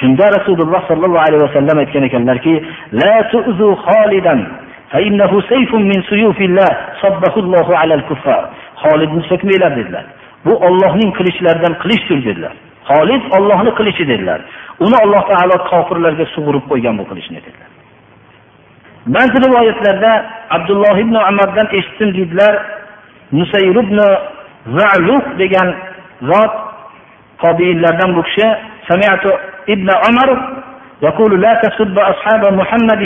shunda 0.00 0.26
rasululloh 0.36 0.80
sollallohu 0.90 1.24
alayhi 1.26 1.42
vasallam 1.46 1.76
aytgan 1.82 2.02
ekanlarki 2.08 2.54
la 3.00 3.14
tu'zu 3.32 3.68
xolidan 3.86 4.40
فإنه 4.92 5.32
سيف 5.52 5.74
من 5.74 5.98
سيوف 6.10 6.38
الله 6.48 6.70
صبه 7.02 7.34
الله 7.42 7.68
على 7.80 7.94
الكفار 7.94 8.42
xolidni 8.82 9.22
so'kmanglar 9.30 9.70
dedilar 9.78 10.04
bu 10.44 10.52
ollohning 10.66 11.10
qilichlaridan 11.18 11.74
qilichdir 11.82 12.18
dedilar 12.28 12.54
xolid 12.90 13.22
ollohni 13.36 13.70
qilichi 13.78 14.04
dedilar 14.10 14.40
uni 14.86 14.96
alloh 15.04 15.22
taolo 15.30 15.56
kofirlarga 15.70 16.24
sug'urib 16.34 16.64
qo'ygan 16.70 16.94
bu 17.00 17.04
qilichni 17.10 17.40
dedilar 17.46 17.70
ba'zi 19.14 19.36
rivoyatlarda 19.46 20.12
abdulloh 20.56 20.94
ibn 21.04 21.14
umardan 21.30 21.66
eshitdim 21.78 22.08
deydilar 22.16 22.54
nusayr 23.38 23.76
ibn 23.84 23.98
zaluf 24.78 25.24
degan 25.40 25.68
zot 26.30 26.52
tobiinlardan 27.42 28.10
bu 28.16 28.22
kishi 28.28 28.48
سمعت 28.88 29.24
ابن 29.68 29.88
عمر 30.02 30.28
يقول 31.02 31.40
لا 31.40 31.52
تسب 31.64 31.98
أصحاب 31.98 32.52
محمد 32.60 33.02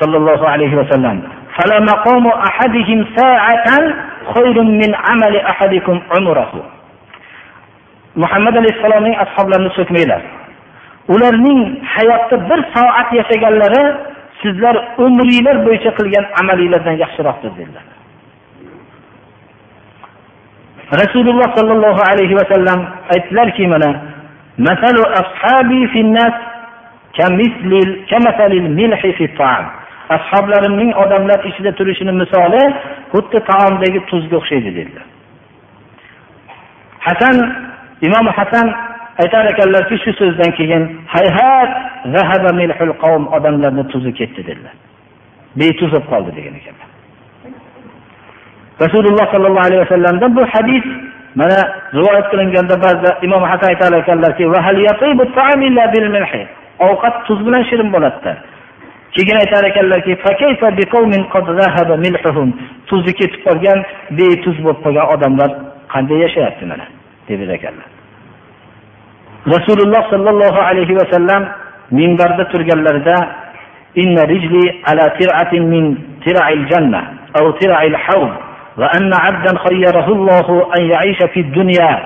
صلى 0.00 0.16
الله 0.16 0.48
عليه 0.48 0.76
وسلم 0.76 1.22
فلا 1.56 1.80
مقام 1.80 2.26
أحدهم 2.26 3.06
ساعة 3.16 3.66
خير 4.34 4.62
من 4.62 4.94
عمل 4.94 5.36
أحدكم 5.36 6.00
عمره 6.16 6.52
muhammad 8.22 8.54
alayhissalomning 8.60 9.14
ashoblarini 9.24 9.70
so'kmanglar 9.78 10.22
ularning 11.14 11.60
hayotda 11.94 12.36
bir 12.50 12.60
soat 12.74 13.08
yashaganlari 13.20 13.82
sizlar 14.42 14.76
umringlar 15.04 15.56
bo'yicha 15.66 15.90
qilgan 15.98 16.24
amalinglardan 16.40 16.96
yaxshiroqdir 17.04 17.52
dedilar 17.58 17.84
rasululloh 21.02 21.48
sollallohu 21.58 22.02
alayhi 22.12 22.34
vasallam 22.40 22.80
aytdilarki 23.14 23.66
mana 23.74 23.90
مثل 24.58 24.96
أصحابي 25.22 25.86
في 25.92 26.00
الناس 26.00 26.32
كمثل 27.18 27.72
كمثل 28.10 28.52
الملح 28.52 29.00
في 29.00 29.24
الطعام 29.24 29.66
ashoblarimning 30.16 30.92
odamlar 31.02 31.40
ichida 31.48 31.72
turishini 31.78 32.12
misoli 32.22 32.62
xuddi 33.12 33.38
taomdagi 33.50 34.00
tuzga 34.10 34.36
o'xshaydi 34.40 34.70
dedilar 34.78 35.04
hasan 37.06 37.36
imom 38.01 38.27
hasan 38.37 38.67
aytar 39.21 39.45
ekanlarki 39.53 39.95
shu 40.03 40.11
so'zdan 40.19 40.51
keyin 40.59 40.83
hayhat 41.15 41.71
odamlarni 43.37 43.83
tuzi 43.91 44.11
ketdi 44.19 44.41
dedilar. 44.49 44.75
Betuz 45.59 45.91
bo'lib 45.91 46.07
qoldi 46.11 46.31
degan 46.37 46.55
ekanlar. 46.59 46.89
Rasululloh 48.83 49.25
sollallohu 49.33 49.65
alayhi 49.67 49.81
vasallamdan 49.85 50.35
bu 50.37 50.43
hadis 50.53 50.85
mana 51.39 51.59
rivoyat 51.97 52.27
qilinganda 52.31 52.75
ba'zida 52.85 53.11
imom 53.25 53.43
hasan 53.51 53.67
aytar 53.73 53.91
ekanlarki 54.01 54.43
ovqat 56.87 57.15
tuz 57.27 57.39
bilan 57.47 57.63
shirin 57.69 57.89
bo'ladida 57.95 58.33
keyin 59.15 59.37
aytar 59.43 59.63
ekanlarki 59.71 60.13
tuzi 62.89 63.11
ketib 63.19 63.41
qolgan 63.47 63.79
betuz 64.17 64.57
bo'lib 64.65 64.79
qolgan 64.85 65.07
odamlar 65.15 65.49
qanday 65.93 66.17
yashayapti 66.25 66.65
mana? 66.71 66.85
Dedi 67.27 67.43
ekanlar 67.51 67.89
rasululloh 69.47 70.01
sollallohu 70.09 70.59
alayhi 70.69 70.93
vasallam 70.95 71.41
minbarda 71.91 72.45
turganlarida 72.51 73.17
inna 73.95 74.25
rijli 74.25 74.81
ala 74.89 75.05
tir'atin 75.19 75.63
min 75.73 75.83
tira'il 76.25 76.67
janna 76.71 77.01
aw 77.39 77.45
tira'il 77.59 77.95
hawd 77.95 78.47
وأن 78.77 79.09
عبدا 79.13 79.57
خيره 79.69 80.07
الله 80.07 80.47
أن 80.77 80.81
يعيش 80.93 81.17
في 81.33 81.39
الدنيا 81.39 81.99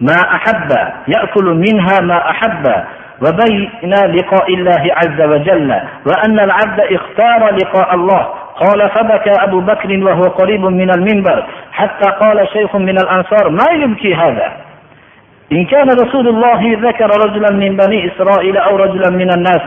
ما 0.00 0.16
أحب 0.36 0.70
يأكل 1.08 1.44
منها 1.44 2.00
ما 2.00 2.30
أحب 2.30 2.64
وبين 3.22 3.94
لقاء 3.94 4.54
الله 4.54 4.82
عز 4.96 5.20
وجل 5.20 5.70
وأن 6.06 6.40
العبد 6.40 6.80
اختار 6.80 7.54
لقاء 7.54 7.94
الله. 7.94 8.26
قال 8.56 8.90
فبكى 8.90 9.30
أبو 9.30 9.60
بكر 9.60 10.04
وهو 10.04 10.22
قريب 10.22 10.60
من 10.60 10.90
المنبر 10.90 11.44
حتى 11.72 12.10
قال 12.10 12.48
شيخ 12.52 12.76
من 12.76 12.98
الأنصار 12.98 13.48
ما 13.48 13.84
يبكي 13.84 14.14
هذا؟ 14.14 14.52
إن 15.52 15.64
كان 15.64 15.88
رسول 15.88 16.28
الله 16.28 16.88
ذكر 16.88 17.10
رجلا 17.26 17.56
من 17.56 17.76
بني 17.76 18.12
إسرائيل 18.12 18.56
أو 18.56 18.76
رجلا 18.76 19.10
من 19.10 19.30
الناس 19.32 19.60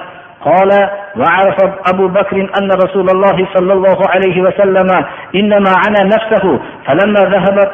قال 0.45 0.89
وعرف 1.17 1.57
أبو 1.93 2.07
بكر 2.07 2.37
أن 2.61 2.71
رسول 2.71 3.09
الله 3.09 3.47
صلى 3.53 3.73
الله 3.73 3.97
عليه 4.09 4.41
وسلم 4.41 5.05
إنما 5.35 5.73
عنا 5.87 6.03
نفسه 6.03 6.59
فلما 6.85 7.19
ذهبت 7.19 7.71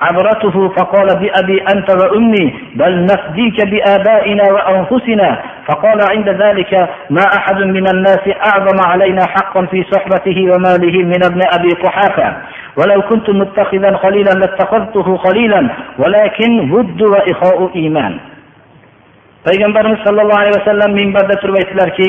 عبرته 0.00 0.68
فقال 0.68 1.06
بأبي 1.06 1.62
أنت 1.74 1.88
وأمي 2.02 2.54
بل 2.74 3.04
نفديك 3.04 3.66
بآبائنا 3.66 4.44
وأنفسنا. 4.52 5.42
فقال 5.66 5.98
عند 6.10 6.28
ذلك 6.28 6.88
ما 7.10 7.24
أحد 7.36 7.56
من 7.56 7.88
الناس 7.88 8.24
أعظم 8.46 8.78
علينا 8.86 9.22
حقا 9.26 9.66
في 9.66 9.84
صحبته 9.92 10.38
وماله 10.52 10.96
من 11.04 11.24
ابن 11.24 11.40
أبي 11.58 11.68
قحافة. 11.68 12.36
ولو 12.76 13.02
كنت 13.02 13.30
متخذا 13.30 13.96
خليلا 13.96 14.30
لاتخذته 14.30 15.16
خليلا 15.16 15.68
ولكن 15.98 16.70
ود 16.72 17.02
وإخاء 17.02 17.70
إيمان. 17.76 18.18
payg'ambarimiz 19.44 20.00
sollallohu 20.08 20.40
alayhi 20.40 20.56
vasallam 20.60 20.90
minbarda 20.96 21.36
turib 21.40 21.56
aytdilarki 21.60 22.08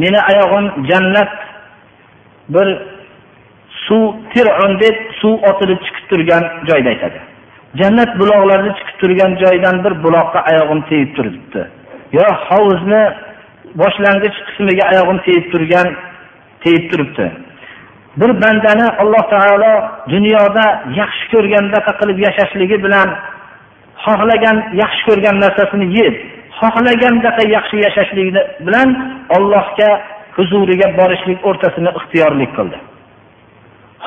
meni 0.00 0.18
oyog'im 0.30 0.66
jannat 0.90 1.32
bir 2.54 2.68
suv 3.86 4.02
fir'on 4.32 4.72
deb 4.84 4.96
suv 5.20 5.34
otilib 5.50 5.80
chiqib 5.86 6.04
turgan 6.10 6.44
joyda 6.68 6.88
aytadi. 6.94 7.20
Jannat 7.80 8.10
buloqlari 8.20 8.70
chiqib 8.78 8.96
turgan 9.02 9.32
joydan 9.42 9.76
bir 9.84 9.94
buloqqa 10.04 10.40
oyog'im 10.50 10.80
tegib 10.90 11.10
turibdi. 11.16 11.62
Yo 12.18 12.26
hovuzni 12.48 13.02
boshlang'ich 13.80 14.36
qismiga 14.46 14.84
oyog'im 14.92 15.18
tegib 15.26 15.46
turgan 15.52 15.88
tegib 16.64 16.84
turibdi. 16.90 17.26
Bir 18.20 18.30
bandani 18.42 18.86
alloh 19.02 19.24
taolo 19.34 19.72
dunyoda 20.14 20.66
yaxshi 21.00 21.24
ko'rgandaqa 21.34 21.92
qilib 22.00 22.18
yashashligi 22.26 22.76
bilan 22.84 23.08
xohlagan 24.04 24.56
yaxshi 24.82 25.02
ko'rgan 25.08 25.36
narsasini 25.44 25.86
yeb 25.98 26.14
xohlagandaqa 26.60 27.42
yaxshi 27.56 27.76
yashashligi 27.86 28.42
bilan 28.66 28.88
Allohga 29.36 29.90
huzuriga 30.36 30.88
borishlik 30.98 31.38
o'rtasini 31.48 31.90
ixtiyorlik 31.98 32.50
qildi. 32.58 32.78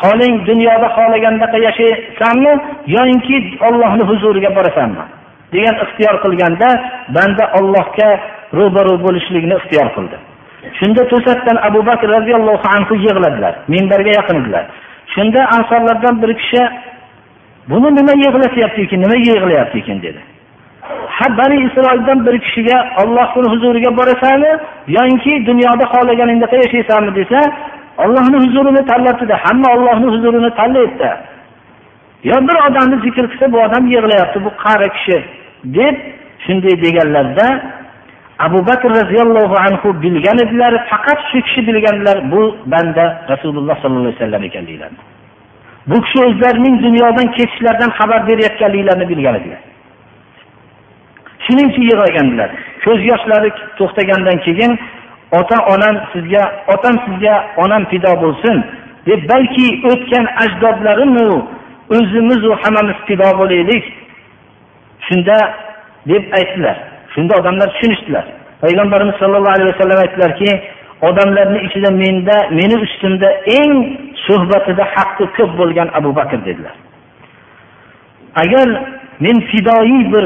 Xohling 0.02 0.36
dunyoda 0.50 0.88
xohlagandaqa 0.98 1.58
yashaysanmi 1.68 2.54
yoinki 2.96 3.38
ollohni 3.68 4.04
huzuriga 4.10 4.50
borasanmi 4.58 5.04
degan 5.54 5.76
ixtiyor 5.84 6.16
qilganda 6.24 6.70
banda 7.16 7.44
Allohga 7.58 8.10
ro'baro 8.60 8.94
bo'lishlikni 9.06 9.56
ixtiyor 9.60 9.90
qildi. 9.96 10.18
Shunda 10.80 11.02
to'satdan 11.12 11.58
Abu 11.68 11.80
Bakr 11.90 12.08
radhiyallohu 12.18 12.66
anhu 12.76 12.94
yig'ladilar, 13.06 13.54
minbarga 13.74 14.12
yaqin 14.20 14.36
edilar. 14.42 14.66
Shunda 15.16 15.42
ansorlardan 15.56 16.16
bir 16.22 16.32
kishi 16.42 16.62
buni 17.72 17.90
nima 18.00 18.14
yig'latyapti 18.24 18.80
ekan, 18.86 19.00
nima 19.06 19.18
yig'layapti 19.28 19.78
ekan 19.84 20.00
dedi. 20.06 20.22
Ha 21.18 21.28
Bani 21.40 21.58
Isroildan 21.68 22.20
bir 22.26 22.36
kishiga 22.46 22.78
ollohni 23.02 23.48
huzuriga 23.54 23.92
borasanmi 24.00 24.52
yoki 24.98 25.34
dunyoda 25.50 25.86
xohlaganingda 25.94 26.48
yashaysanmi 26.64 27.12
desa, 27.20 27.40
Allohning 28.04 28.42
huzurini 28.48 28.82
tanlabdida 28.92 29.36
Hamma 29.44 29.68
Allohning 29.76 30.12
huzurini 30.16 30.50
tanlaydida 30.60 31.12
Yo 32.30 32.36
bir 32.48 32.58
odamni 32.68 32.98
zikr 33.06 33.26
qilsa 33.32 33.52
bu 33.54 33.58
odam 33.66 33.84
yig'layapti, 33.94 34.38
bu 34.46 34.52
qari 34.64 34.88
kishi 34.96 35.18
deb 35.78 35.96
shunday 36.46 36.76
deganlarda 36.86 37.48
Abu 38.40 38.60
Bakr 38.68 38.90
radhiyallohu 39.02 39.56
anhu 39.68 40.02
bilgan 40.04 40.38
edilar, 40.46 40.74
faqat 40.90 41.20
shu 41.32 41.42
kishi 41.48 41.62
bilganlar 41.68 42.18
bu 42.32 42.42
banda 42.66 43.06
Rasululloh 43.30 43.76
sollallohu 43.82 44.08
alayhi 44.08 44.22
vasallam 44.22 44.44
ekanliklarini. 44.44 45.02
Bu 45.90 46.02
kishi 46.06 46.20
o'zlarining 46.28 46.76
dunyodan 46.86 47.28
ketishlaridan 47.38 47.92
xabar 48.00 48.28
berayotganliklarini 48.28 49.10
bilgan 49.10 49.36
edilar. 49.40 49.62
Shuning 51.46 51.68
uchun 51.72 51.84
yig'laganlar. 51.90 52.50
Ko'z 52.86 53.00
yoshlari 53.12 53.50
to'xtagandan 53.80 54.38
keyin 54.46 54.72
ota 55.32 55.58
onam 55.74 55.96
sizga, 56.14 56.44
otam 56.68 56.96
sizga, 57.06 57.36
onam 57.58 57.86
fido 57.92 58.12
bo'lsin 58.24 58.64
deb 59.08 59.22
balki 59.32 59.68
o'tgan 59.92 60.26
ajdodlarimu 60.44 61.28
o'zimiz 61.98 62.42
va 62.50 62.56
hammamiz 62.64 62.98
fido 63.08 63.30
bo'laylik. 63.40 63.86
Shunda 65.08 65.38
deb 66.10 66.24
aytdilar. 66.40 66.78
Shunda 67.14 67.34
odamlar 67.40 67.68
tushunishdilar. 67.74 68.26
Payg'ambarimiz 68.64 69.16
sollallohu 69.22 69.56
alayhi 69.58 69.72
vasallam 69.74 70.00
aytdilarki, 70.06 70.50
odamlarning 71.02 71.64
ichida 71.68 71.90
menda, 72.04 72.38
meni 72.60 72.76
ustimda 72.86 73.30
eng 73.60 73.74
suhbatida 74.26 74.84
haqqi 74.96 75.26
ko'p 75.38 75.52
bo'lgan 75.60 75.90
Abu 76.00 76.16
Bakr 76.16 76.40
dedilar. 76.46 76.76
Agar 78.44 78.68
men 79.20 79.38
fidoyi 79.52 80.00
bir 80.14 80.26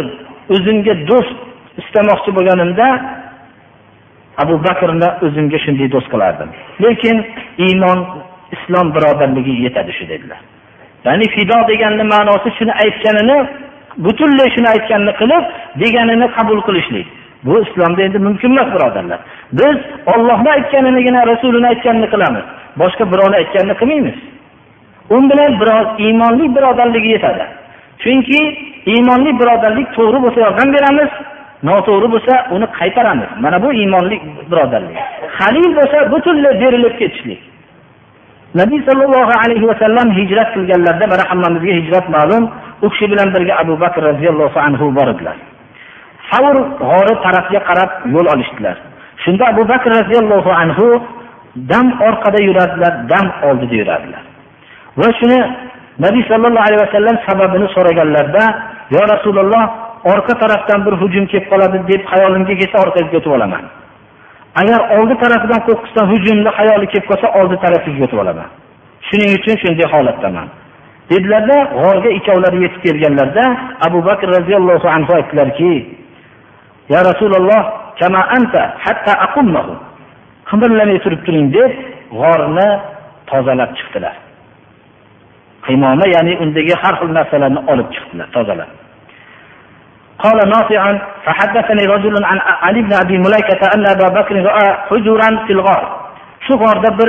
o'zimga 0.54 0.93
do'st 1.10 1.38
istamoqchi 1.82 2.32
bo'lganimda 2.38 2.88
Abu 4.44 4.56
Bakrni 4.66 5.10
o'zimga 5.26 5.60
shunday 5.66 5.88
do'st 5.94 6.08
qilardim. 6.14 6.50
Lekin 6.84 7.18
iymon, 7.68 8.00
islom 8.56 8.88
birodarligi 8.96 9.54
yetadi 9.66 9.92
shu 9.98 10.06
dedilar. 10.12 10.40
Ya'ni 11.06 11.26
fido 11.36 11.58
deganni 11.72 12.04
ma'nosi 12.14 12.50
shuni 12.58 12.74
aytganini 12.84 13.38
butunlay 14.06 14.50
shuni 14.56 14.70
aytganini 14.76 15.14
qilib, 15.22 15.44
deganini 15.84 16.28
qabul 16.38 16.60
qilishlik. 16.68 17.08
Bu 17.46 17.54
islomda 17.66 18.02
endi 18.08 18.20
mumkin 18.28 18.52
emas, 18.52 18.68
birodarlar. 18.76 19.20
Biz 19.60 19.78
ollohni 20.14 20.50
aytganinigina, 20.58 21.22
Rasulini 21.32 21.68
aytganini 21.74 22.08
qilamiz. 22.14 22.46
Boshqa 22.82 23.04
birovni 23.12 23.36
aytganini 23.42 23.76
qilmaymiz. 23.82 24.18
U 25.16 25.18
bilan 25.30 25.52
biroz 25.62 25.88
iymonli 26.06 26.46
birodarligi 26.56 27.10
yetadi. 27.16 27.46
Chunki 28.04 28.40
iymonli 28.94 29.32
birodarlik 29.40 29.88
to'g'ri 29.98 30.20
bo'lsa 30.24 30.40
yordam 30.46 30.70
beramiz, 30.76 31.10
noto'g'ri 31.68 32.07
bo'lsa 32.14 32.34
uni 32.55 32.68
qaytaramiz. 32.80 33.30
Mana 33.43 33.57
bu 33.64 33.70
iymonli 33.80 34.18
birodarlik. 34.51 34.97
Halil 35.39 35.72
bo'lsa 35.80 35.97
butunlay 36.12 36.53
berilib 36.62 36.95
ketishlik. 37.01 37.41
Nabiy 38.60 38.80
sallallohu 38.88 39.34
alayhi 39.43 39.66
va 39.72 39.76
sallam 39.84 40.07
hijrat 40.20 40.49
qilganlarda 40.55 41.05
mana 41.14 41.24
hammamizga 41.32 41.74
hijrat 41.80 42.05
ma'lum, 42.16 42.43
u 42.86 42.88
kishi 42.91 43.05
bilan 43.12 43.28
birga 43.36 43.53
Abu 43.64 43.74
Bakr 43.84 44.01
radhiyallohu 44.10 44.57
anhu 44.68 44.86
bor 44.97 45.07
edilar 45.14 45.38
Savr 46.32 46.55
g'ori 46.89 47.14
tarafga 47.26 47.60
qarab 47.70 47.91
yo'l 48.14 48.28
olishdilar. 48.34 48.78
Shunda 49.24 49.43
Abu 49.53 49.64
Bakr 49.72 49.89
radhiyallohu 49.99 50.51
anhu 50.62 50.88
dam 51.72 51.88
orqada 52.07 52.39
yuradilar, 52.47 52.93
dam 53.12 53.26
oldida 53.47 53.76
yuradilar. 53.82 54.24
Va 55.01 55.10
shuni 55.20 55.39
Nabiy 56.05 56.24
sallallohu 56.32 56.66
alayhi 56.68 56.82
vasallam 56.86 57.18
sababini 57.28 57.68
so'raganlarda, 57.76 58.43
yo 58.95 59.01
Rasululloh, 59.14 59.64
orqa 60.04 60.34
tarafdan 60.41 60.86
bir 60.86 60.93
hujum 61.02 61.26
kelib 61.32 61.47
qoladi 61.52 61.78
deb 61.91 62.02
xayolimga 62.12 62.54
kelsa 62.62 62.78
orqaga 62.86 63.18
o'tib 63.20 63.32
olaman. 63.38 63.64
Agar 64.62 64.80
oldi 64.97 65.16
tarafidan 65.24 65.62
qo'qqisdan 65.68 66.06
hujumni 66.12 66.50
xayoli 66.58 66.88
kelib 66.91 67.08
qolsa, 67.10 67.28
oldi 67.39 67.56
tarafiga 67.64 68.04
o'tib 68.06 68.20
olaman. 68.24 68.50
Shuning 69.08 69.32
uchun 69.38 69.56
shunday 69.64 69.88
holatdaman." 69.93 70.47
Dedilarda, 71.12 71.58
g'orga 71.82 72.10
ikkovlari 72.18 72.58
yetib 72.66 72.82
kelganlarda 72.86 73.45
Abu 73.88 74.00
Bakr 74.08 74.28
radhiyallohu 74.38 74.88
anhu 74.95 75.12
aytdilarki, 75.18 75.72
"Ya 76.93 77.00
Rasululloh, 77.10 77.62
kama 78.00 78.22
anta 78.38 78.64
hatta 78.86 79.14
aqummahu." 79.26 79.74
Qimirlamay 80.50 80.97
turib 81.06 81.22
turing 81.26 81.47
deb 81.58 81.72
g'orni 82.20 82.70
tozalab 83.32 83.72
chiqdilar. 83.78 84.16
Qimoma, 85.66 86.06
ya'ni 86.16 86.34
undagi 86.43 86.74
har 86.82 86.95
xil 87.00 87.12
narsalarni 87.18 87.62
olib 87.72 87.88
chiqdilar, 87.95 88.28
tozalab. 88.38 88.70
قال 90.18 90.39
نافع 90.49 90.99
فحدثني 91.25 91.85
رجل 91.95 92.25
عن 92.25 92.39
علي 92.62 92.83
بن 92.83 92.93
ابي 92.93 93.18
مليكه 93.18 93.61
ان 93.75 93.87
ابا 93.95 94.09
بكر 94.20 94.35
راى 94.37 94.66
حجرا 94.89 95.47
في 95.47 95.53
الغار 95.53 96.05
shu 96.47 96.55
g'orda 96.62 96.91
bir 96.99 97.09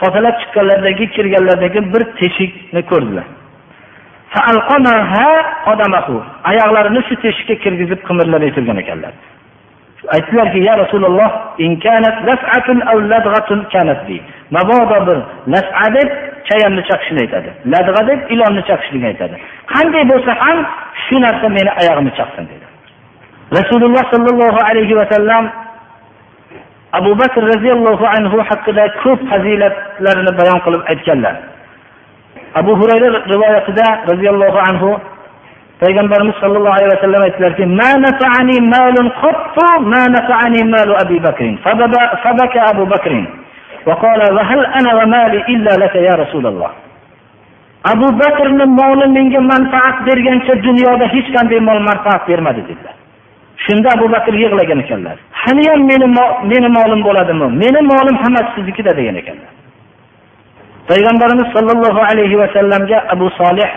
tozalab 0.00 0.34
chiqqanlardagi 0.40 1.04
kirganlardagi 1.16 1.80
bir 1.92 2.02
teshikni 2.20 2.82
ko'rdilar 2.90 3.26
oyoqlarini 6.50 7.00
shu 7.08 7.14
teshikka 7.24 7.54
kirgizib 7.64 8.00
qimirlamay 8.08 8.50
turgan 8.56 8.78
ekanlar 8.82 9.12
aytdilarki 10.16 10.60
ya 10.68 10.74
rasululloh 10.82 11.30
mabodo 14.51 14.97
bir 15.07 15.17
las'a 15.53 15.87
deb 15.97 16.09
chayonni 16.49 16.81
chaqishini 16.89 17.19
aytadi. 17.25 17.49
Ladg'a 17.73 18.01
deb 18.09 18.19
ilonni 18.33 18.61
chaqishligini 18.69 19.07
aytadi. 19.13 19.35
Qanday 19.73 20.03
bo'lsa 20.11 20.31
ham 20.43 20.59
shu 21.05 21.15
narsa 21.25 21.47
meni 21.57 21.71
oyog'imni 21.81 22.11
chaqsin 22.19 22.43
dedi. 22.51 22.65
Rasululloh 23.57 24.03
sollallohu 24.13 24.59
alayhi 24.69 24.95
vasallam 25.01 25.43
abu 26.99 27.11
bakr 27.21 27.41
roziyallohu 27.53 28.05
anhu 28.17 28.37
haqida 28.49 28.83
ko'p 29.03 29.19
fazilatlarini 29.31 30.31
bayon 30.39 30.59
qilib 30.65 30.81
aytganlar. 30.91 31.35
Abu 32.59 32.71
hurayra 32.79 33.07
rivoyatida 33.33 33.87
roziyallohu 34.11 34.59
anhu 34.69 34.89
payg'ambarimiz 35.83 36.35
sollallohu 36.43 36.75
alayhi 36.77 36.91
vasallam 36.95 37.21
aytdilarki 37.27 37.65
ma 37.79 37.91
nafa'ani 38.05 38.57
malun 38.75 39.07
qattu 39.21 39.67
ma 39.93 40.03
nafa'ani 40.17 40.61
malu 40.73 40.93
abi 41.03 41.17
bakrin. 41.27 41.53
Fabaka 42.23 42.59
abu 42.71 42.83
bakrin. 42.93 43.25
abu 47.91 48.07
bakrni 48.21 48.65
moli 48.79 49.07
menga 49.15 49.41
manfaat 49.51 49.97
bergancha 50.07 50.53
dunyoda 50.67 51.05
hech 51.13 51.27
qanday 51.35 51.59
mol 51.67 51.79
manfaat 51.89 52.21
bermadi 52.29 52.61
dedilar 52.69 52.95
shunda 53.65 53.87
abu 53.95 54.05
bakr 54.15 54.33
yig'lagan 54.43 54.79
ekanlar 54.85 55.17
haliyam 55.43 55.81
meni 55.89 56.07
meni 56.51 56.69
molim 56.77 57.01
bo'ladimi 57.07 57.47
meni 57.63 57.79
molim 57.91 58.15
hammasi 58.23 58.49
siznikida 58.55 58.91
degan 58.99 59.15
ekanlar 59.21 59.51
payg'ambarimiz 60.89 61.47
sollallohu 61.55 61.99
alayhi 62.11 62.37
vasallamga 62.43 62.97
abu 63.13 63.29
solih 63.39 63.67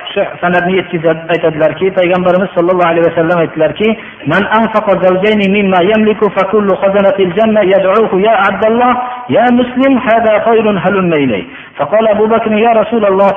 sanadni 0.41 0.77
yetkazib 0.79 1.19
aytadilarki 1.35 1.87
payg'ambarimiz 1.99 2.51
sollallohu 2.57 2.89
alayhi 2.91 3.07
vasallam 3.11 3.39
aytdilarki 3.45 3.89
man 4.33 4.43
الله 13.13 13.33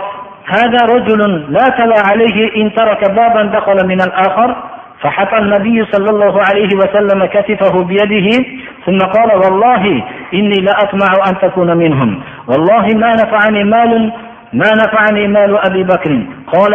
هذا 0.46 0.86
رجل 0.96 1.22
لا 1.50 1.66
تلا 1.78 2.00
عليه 2.10 2.38
إن 2.62 2.74
ترك 2.74 3.12
بابا 3.12 3.44
دخل 3.44 3.88
من 3.88 4.02
الآخر 4.02 4.56
فحطى 5.02 5.38
النبي 5.38 5.86
صلى 5.92 6.10
الله 6.10 6.42
عليه 6.50 6.70
وسلم 6.76 7.26
كتفه 7.26 7.84
بيده 7.84 8.46
ثم 8.86 8.98
قال 8.98 9.30
والله 9.44 10.04
إني 10.34 10.58
لأطمع 10.62 11.08
أن 11.30 11.40
تكون 11.42 11.78
منهم 11.78 12.22
والله 12.49 12.85
ما 13.03 13.11
نفعني 13.23 13.65
مال 13.65 14.13
ما 14.53 14.71
نفعني 14.83 15.29
مال 15.29 15.53
أبي 15.69 15.83
بكر 15.83 16.13
قال 16.53 16.73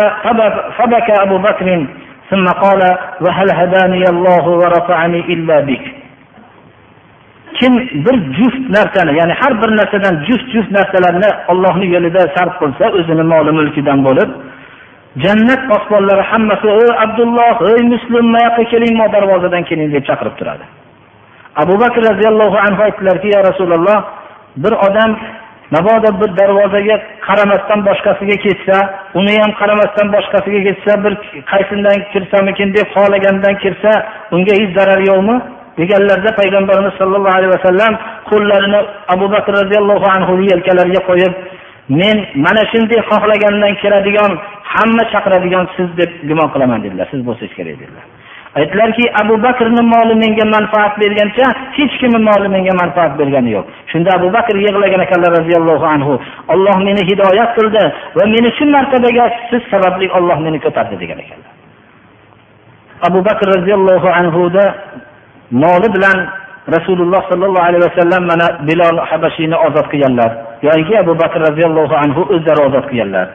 فبكى 0.78 1.15
أبو 1.26 1.38
بكر 1.38 1.86
ثم 2.30 2.45
قال 2.45 2.82
وهل 3.22 3.47
هداني 3.51 4.03
الله 4.13 4.45
ورفعني 4.47 5.19
إلا 5.34 5.59
بك 5.59 6.01
kim 7.59 7.74
bir 8.05 8.15
juft 8.38 8.63
narsani 8.78 9.11
ya'ni 9.19 9.34
har 9.41 9.53
bir 9.61 9.69
narsadan 9.80 10.15
juft 10.28 10.47
juft 10.53 10.72
narsalarni 10.78 11.30
Allohning 11.51 11.89
yo'lida 11.95 12.22
sarf 12.36 12.53
qilsa 12.61 12.86
o'zini 12.97 13.24
moli 13.34 13.51
mulkidan 13.59 13.99
bo'lib 14.07 14.30
jannat 15.24 15.61
posbonlari 15.72 16.24
hammasi 16.32 16.67
ey 16.82 16.89
abdulloh 17.05 17.55
ey 17.72 17.80
muslim 17.93 18.26
yoqqa 18.45 18.63
keling 18.72 18.93
mo 18.99 19.05
darvozadan 19.15 19.63
keling 19.69 19.89
deb 19.95 20.03
chaqirib 20.09 20.36
turadi 20.39 20.65
abu 21.63 21.74
bakr 21.84 22.01
roziyallohu 22.09 22.57
anhu 22.67 22.82
aytdilarki 22.88 23.28
yo 23.36 23.39
rasululloh 23.49 23.99
bir 24.63 24.74
odam 24.88 25.11
mabodo 25.74 26.10
bir 26.20 26.30
darvozaga 26.38 26.96
qaramasdan 27.26 27.80
boshqasiga 27.88 28.36
ketsa 28.46 28.76
uni 29.18 29.34
ham 29.42 29.52
qaramasdan 29.60 30.08
boshqasiga 30.16 30.60
ketsa 30.68 30.92
bir 31.04 31.12
qaysindan 31.52 31.98
kirsamikin 32.12 32.68
deb 32.76 32.86
xohlagandan 32.94 33.54
kirsa 33.62 33.92
unga 34.34 34.52
hech 34.60 34.70
zarar 34.78 35.00
yo'qmi? 35.10 35.36
Deganlarda 35.80 36.30
payg'ambarimiz 36.40 36.94
sollallohu 37.00 37.36
alayhi 37.38 37.52
vasallam 37.56 37.92
qo'llarini 38.30 38.80
abu 39.14 39.26
bakr 39.34 39.52
roziyallohu 39.60 40.06
anhu 40.16 40.32
yelkalariga 40.50 41.02
qo'yib 41.10 41.32
men 42.00 42.16
mana 42.44 42.62
shunday 42.72 43.00
xohlagandan 43.10 43.74
kiradigan 43.82 44.32
hamma 44.74 45.04
chaqiradigan 45.12 45.64
siz 45.76 45.88
deb 46.00 46.10
gumon 46.28 46.48
qilaman 46.54 46.78
dedilar. 46.84 47.06
Siz 47.12 47.20
bo'lsangiz 47.28 47.54
kerak 47.58 47.76
dedilar. 47.82 48.04
Aytdilarki 48.59 49.04
abu 49.22 49.34
bakrni 49.46 49.82
moli 49.94 50.14
menga 50.22 50.44
manfaat 50.54 50.92
bergancha 51.02 51.46
hech 51.76 51.94
kimni 52.00 52.20
moli 52.28 52.48
menga 52.54 52.72
manfaat 52.82 53.12
bergani 53.18 53.50
yo'q. 53.57 53.66
Shunda 53.92 54.11
abu 54.18 54.28
bakr 54.36 54.54
yig'lagan 54.66 55.00
ekanlar 55.07 55.30
roziyallohu 55.38 55.86
anhu 55.94 56.12
olloh 56.54 56.76
meni 56.86 57.02
hidoyat 57.11 57.50
qildi 57.59 57.84
va 58.16 58.24
meni 58.34 58.48
shu 58.57 58.64
martabaga 58.76 59.24
siz 59.50 59.62
sababli 59.72 60.07
olloh 60.18 60.38
meni 60.46 60.59
ko'tardi 60.64 60.96
degan 61.02 61.18
ekanlar 61.24 61.52
abu 63.09 63.20
bakr 63.28 63.46
roziyallohu 63.57 64.09
anhuda 64.20 64.64
moli 65.62 65.88
bilan 65.96 66.18
rasululloh 66.76 67.22
sollallohu 67.30 67.66
alayhi 67.68 67.84
vasallam 67.88 68.22
mana 68.30 68.46
bilol 68.68 68.96
habashiyni 69.11 69.57
ozod 69.66 69.86
qilganlar 69.92 70.30
yoki 70.68 70.94
abu 71.04 71.12
bakr 71.22 71.40
roziyallohu 71.48 71.94
anhu 72.04 72.20
o'zlari 72.34 72.61
ozod 72.68 72.84
qilganlar. 72.90 73.28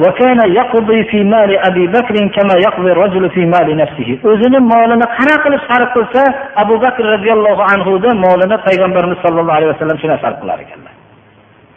وكان 0.00 0.52
يقضي 0.60 1.04
في 1.04 1.24
مال 1.24 1.58
أبي 1.68 1.86
بكر 1.86 2.14
كما 2.36 2.54
يقضي 2.66 2.92
الرجل 2.92 3.30
في 3.30 3.46
مال 3.46 3.76
نفسه 3.76 4.18
o'zini 4.30 4.58
molini 4.72 5.06
qanaqa 5.16 5.42
qilib 5.44 5.62
sarf 5.68 5.88
qilsa 5.96 6.22
abu 6.62 6.74
bakr 6.84 7.04
roziyallohu 7.14 7.62
anhuni 7.72 8.10
molini 8.24 8.56
payg'ambarimiz 8.66 9.18
sollallohu 9.24 9.56
alayhi 9.58 9.72
vasallam 9.74 9.98
shunday 10.02 10.18
sarf 10.24 10.36
qilar 10.42 10.58
ekanlar 10.64 10.92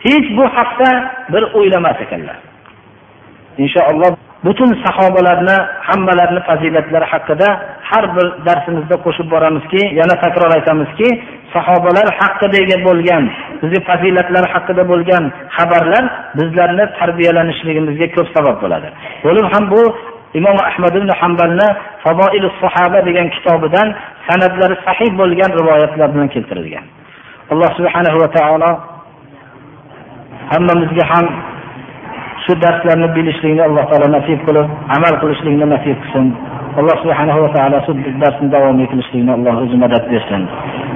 hech 0.05 0.27
bu 0.37 0.45
haqda 0.57 0.89
bir 1.33 1.43
o'ylamas 1.59 1.97
ekanlar 2.05 2.37
inshaalloh 3.63 4.11
butun 4.44 4.70
sahobalarni 4.84 5.56
hammalarini 5.88 6.40
fazilatlari 6.48 7.06
haqida 7.12 7.48
har 7.90 8.04
bir 8.16 8.26
darsimizda 8.46 8.96
qo'shib 9.04 9.26
boramizki 9.34 9.82
yana 10.00 10.14
takror 10.24 10.50
aytamizki 10.58 11.08
sahobalar 11.54 12.06
haqidagi 12.20 12.76
bo'lgan 12.86 13.24
bizni 13.62 13.80
fazilatlari 13.88 14.48
haqida 14.54 14.82
bo'lgan 14.92 15.24
xabarlar 15.56 16.04
bizlarni 16.38 16.84
tarbiyalanishligimizga 16.98 18.06
ko'p 18.16 18.28
sabab 18.36 18.56
bo'ladi. 18.62 18.88
Bo'lib 19.26 19.46
ham 19.52 19.64
bu 19.74 19.82
imom 20.40 20.58
ahmad 20.70 20.94
ibn 21.00 21.10
hambalni 21.20 21.68
faboil 22.04 22.44
sahaba 22.62 22.98
degan 23.08 23.26
kitobidan 23.34 23.88
san'atlari 24.28 24.74
sahih 24.86 25.10
bo'lgan 25.20 25.50
rivoyatlar 25.60 26.08
bilan 26.14 26.28
keltirilgan. 26.34 26.84
Alloh 27.52 27.70
subhanahu 27.78 28.18
va 28.22 28.28
taolo 28.36 28.70
hammamizga 30.52 31.04
ham 31.12 31.26
shu 32.44 32.52
darslarni 32.64 33.08
bilishlikni 33.16 33.62
alloh 33.68 33.84
taolo 33.90 34.08
nasib 34.16 34.38
qilib 34.46 34.66
amal 34.96 35.14
qilishlikni 35.22 35.66
nasib 35.74 35.96
qilsin. 36.02 36.26
Alloh 36.80 36.96
subhanahu 37.02 37.40
va 37.44 37.50
taolo 37.56 37.78
shu 37.86 37.92
darsni 38.22 38.48
davom 38.54 38.80
ettirishlikni 38.84 39.32
alloh 39.38 39.54
o'zi 39.64 39.76
madad 39.84 40.04
bersin. 40.12 40.42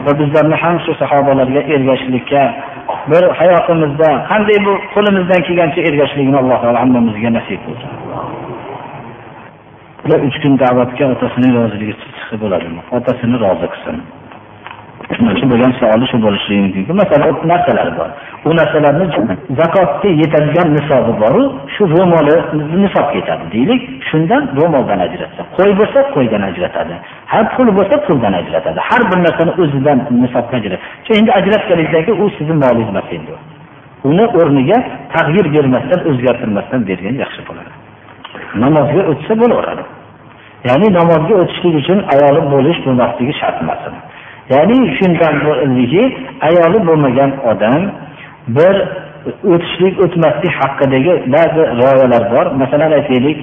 Va 0.07 0.13
bizlarni 0.21 0.57
ham 0.63 0.77
shu 0.85 0.93
sahobalarga 1.03 1.61
ergashishlikka 1.75 2.43
bir 3.11 3.23
hayotimizda 3.41 4.11
qanday 4.31 4.59
bu 4.67 4.73
qo'limizdan 4.95 5.41
kelgancha 5.47 5.81
ergashishlikni 5.89 6.37
alloh 6.43 6.59
taolo 6.63 6.79
hammamizga 6.85 7.31
nasib 7.39 7.61
qilsin. 7.67 7.93
Uch 10.29 10.37
kun 10.43 10.55
da'vatga 10.63 11.05
otasining 11.15 11.53
roziligi 11.59 11.95
chiqsa 12.01 12.35
bo'ladimi? 12.43 12.81
Otasini 12.97 13.37
rozi 13.45 13.67
qilsin. 13.75 13.97
Shu 15.41 15.47
bo'lgan 15.53 15.73
savoli 15.81 16.07
shu 16.13 16.19
bo'lishligi 16.27 16.61
mumkinki 16.65 16.93
masalan 17.01 17.35
narsalar 17.53 17.89
bor. 17.99 18.11
U 18.49 18.51
narsalarni 18.61 19.07
zakotga 19.61 20.09
yetadigan 20.23 20.69
nisobi 20.77 21.13
boru 21.23 21.43
shu 21.75 21.83
ro'moli 21.95 22.37
nisobga 22.83 23.15
yetadi 23.21 23.45
deylik. 23.55 23.83
Shundan 24.09 24.43
ro'moldan 24.59 25.01
ajratsa 25.07 25.41
qo'y 25.57 25.73
bo'lsa 25.81 25.99
qo'ydan 26.15 26.43
ajratadi. 26.51 26.95
Har 27.33 27.45
pul 27.57 27.69
bo'lsa 27.79 27.97
puldan 28.07 28.35
ajratadi. 28.41 28.79
Har 28.89 29.03
bir 29.11 29.19
narsani 29.27 29.53
o'zidan 29.63 29.99
nisobga 30.23 30.55
ajratadi 30.61 30.83
endi 31.19 31.31
ajratganingizdan 31.39 32.03
keyin 32.07 32.21
u 32.25 32.31
sizni 32.37 32.55
molingiz 32.65 32.89
emas 32.95 33.09
endi 33.17 33.33
uni 34.11 34.25
o'rniga 34.39 34.79
tag'yir 35.15 35.47
bermasdan 35.55 36.01
o'zgartirmasdan 36.11 36.81
bergan 36.89 37.15
yaxshi 37.25 37.41
bo'ladi. 37.49 37.73
Namozga 38.65 39.03
o'tsa 39.13 39.33
bo'laveradi. 39.43 39.85
Ya'ni 40.69 40.89
namozga 40.99 41.35
o'tishlik 41.43 41.75
uchun 41.83 41.99
ayoli 42.15 42.43
bo'lish 42.55 42.79
bo'lmasligi 42.87 43.35
shart 43.41 43.57
emas 43.65 43.81
ya'ni 44.53 44.79
shundan 44.99 45.35
bildiki 45.45 46.03
ayoli 46.49 46.79
bo'lmagan 46.89 47.31
odam 47.51 47.81
bir 48.57 48.75
o'tishlik 49.53 49.95
o'tmaslik 50.05 50.55
haqidagi 50.61 51.13
ba'zi 51.35 51.63
rioyalar 51.81 52.25
bor. 52.33 52.47
Masalan 52.63 52.91
aytaylik 52.99 53.39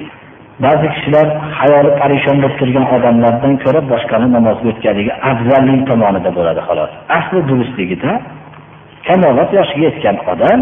ba'zi 0.66 0.88
kishilar 0.96 1.28
hayoli 1.60 1.92
parishon 2.02 2.38
bo'lib 2.42 2.56
turgan 2.60 2.86
odamlardan 2.96 3.54
ko'ra 3.64 3.82
boshqani 3.92 4.28
namozga 4.38 4.68
o'tganligi 4.74 5.12
afzallik 5.32 5.82
tomonida 5.90 6.30
bo'ladi 6.38 6.62
xolos. 6.68 6.92
Asli 7.18 7.40
durustligida 7.50 8.12
kamolat 9.08 9.50
yoshiga 9.60 9.84
yetgan 9.90 10.18
odam 10.34 10.60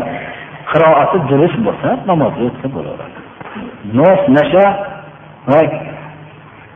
qiroati 0.72 1.18
durust 1.30 1.60
bo'lsa 1.68 1.90
namozga 2.10 2.44
o'tsa 2.50 2.68
bo'laveradi. 2.76 3.20
Nos 4.00 4.22
nasha 4.38 4.66
va 5.52 5.62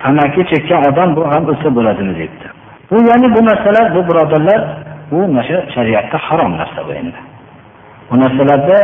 tamaki 0.03 0.41
chekkan 0.51 0.81
odam 0.89 1.09
bu 1.17 1.23
ham 1.31 1.43
o'tsa 1.51 1.69
bo'ladimi 1.77 2.13
debdi. 2.21 2.52
Bu 2.91 2.95
ya'ni 3.09 3.27
bu 3.35 3.45
narsalar 3.45 3.95
bu 3.95 4.01
birodarlar 4.09 4.61
bu 5.11 5.35
nasha 5.35 5.57
shariatda 5.75 6.17
harom 6.17 6.57
narsa 6.57 6.87
bu 6.87 6.91
endi. 6.93 7.19
Bu 8.11 8.19
narsalarda 8.19 8.77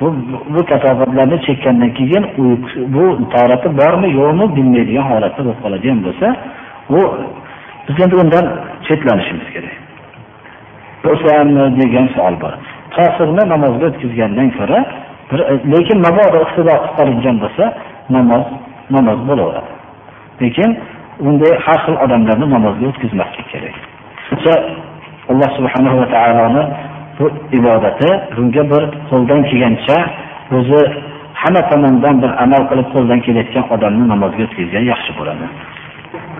bu 0.00 0.14
bu 0.54 0.64
katofatlarni 0.70 1.42
chekkandan 1.46 1.90
keyin 1.98 2.24
bu 2.94 3.04
torati 3.32 3.68
bormi 3.78 4.08
yo'qmi 4.18 4.46
bilmaydigan 4.56 5.06
holatda 5.10 5.40
bo'lib 5.44 5.60
qoladigan 5.64 5.98
bo'lsa 6.06 6.26
bu 6.90 7.00
biz 7.88 7.96
endi 8.04 8.16
undan 8.22 8.44
chetlanishimiz 8.86 9.48
kerak. 9.54 9.74
O'sammi 11.12 11.64
degan 11.80 12.06
savol 12.16 12.36
bor. 12.42 12.54
Qosirni 12.96 13.42
namozga 13.52 13.86
o'tkazgandan 13.90 14.48
ko'ra 14.58 14.78
bir 15.30 15.40
lekin 15.72 15.98
mabodo 16.06 16.38
iqtido 16.46 16.74
qilib 16.76 16.94
qolingan 16.98 17.36
bo'lsa 17.42 17.64
namoz 18.16 18.44
namoz 18.96 19.18
bo'laveradi. 19.28 19.72
Lekin 20.42 20.70
bunday 21.24 21.52
har 21.66 21.78
xil 21.84 21.96
odamlarni 22.04 22.46
namozga 22.54 22.84
o'tkazmaslik 22.90 23.46
kerak. 23.52 23.76
Alloh 25.30 25.50
subhanahu 25.58 25.96
va 26.00 26.06
taoloni 26.14 26.62
bu 27.18 27.26
ibodati 27.58 28.10
bunga 28.36 28.62
bir 28.72 28.82
qo'ldan 29.10 29.40
kelgancha 29.50 29.96
o'zi 30.58 30.80
hamma 31.42 31.62
tomondan 31.70 32.14
bir 32.22 32.30
amal 32.44 32.62
qilib 32.70 32.88
qo'ldan 32.94 33.20
kelayotgan 33.26 33.64
odamni 33.74 34.04
namozga 34.12 34.42
o'tkazgan 34.46 34.84
yaxshi 34.92 35.10
bo'ladi. 35.18 35.46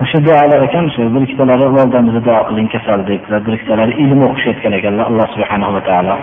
O'sha 0.03 0.19
duolar 0.25 0.61
ekan 0.67 0.85
shu 0.93 1.01
bir 1.13 1.21
ikkitalari 1.25 1.65
volidamizni 1.75 2.21
duo 2.27 2.39
qiling 2.49 2.67
kasal 2.75 2.99
deydilar 3.09 3.39
bir 3.45 3.53
ikkitalari 3.57 3.93
ilm 4.03 4.19
o'qishayotgan 4.27 4.73
ekanlar 4.79 5.05
alloh 5.11 5.27
subhanahu 5.35 5.71
va 5.75 5.81
taolo 5.89 6.15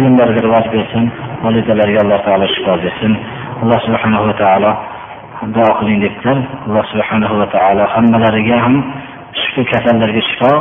ilmlariga 0.00 0.40
rivoj 0.46 0.66
bersin 0.74 1.04
volidalariga 1.44 2.00
alloh 2.04 2.20
taolo 2.26 2.46
shifo 2.54 2.72
bersin. 2.84 3.12
Alloh 3.62 3.78
subhanahu 3.86 4.24
va 4.28 4.34
taolo 4.42 4.70
duo 5.50 5.70
qiling 5.78 6.00
debdilar. 6.04 6.38
Alloh 6.66 6.84
subhanahu 6.92 7.34
va 7.40 7.46
taolo 7.54 7.84
hammalariga 7.94 8.56
ham 8.64 8.74
shu 9.42 9.64
kasallarga 9.72 10.22
shifo. 10.30 10.52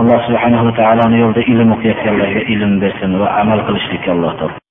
Alloh 0.00 0.18
subhanahu 0.26 0.66
va 0.68 0.76
taoloni 0.80 1.22
yo'lida 1.22 1.42
ilm 1.52 1.68
o'qiyotganlarga 1.76 2.42
ilm 2.54 2.78
bersin 2.82 3.18
va 3.20 3.26
amal 3.42 3.58
qilishlikka 3.66 4.12
alloh 4.14 4.63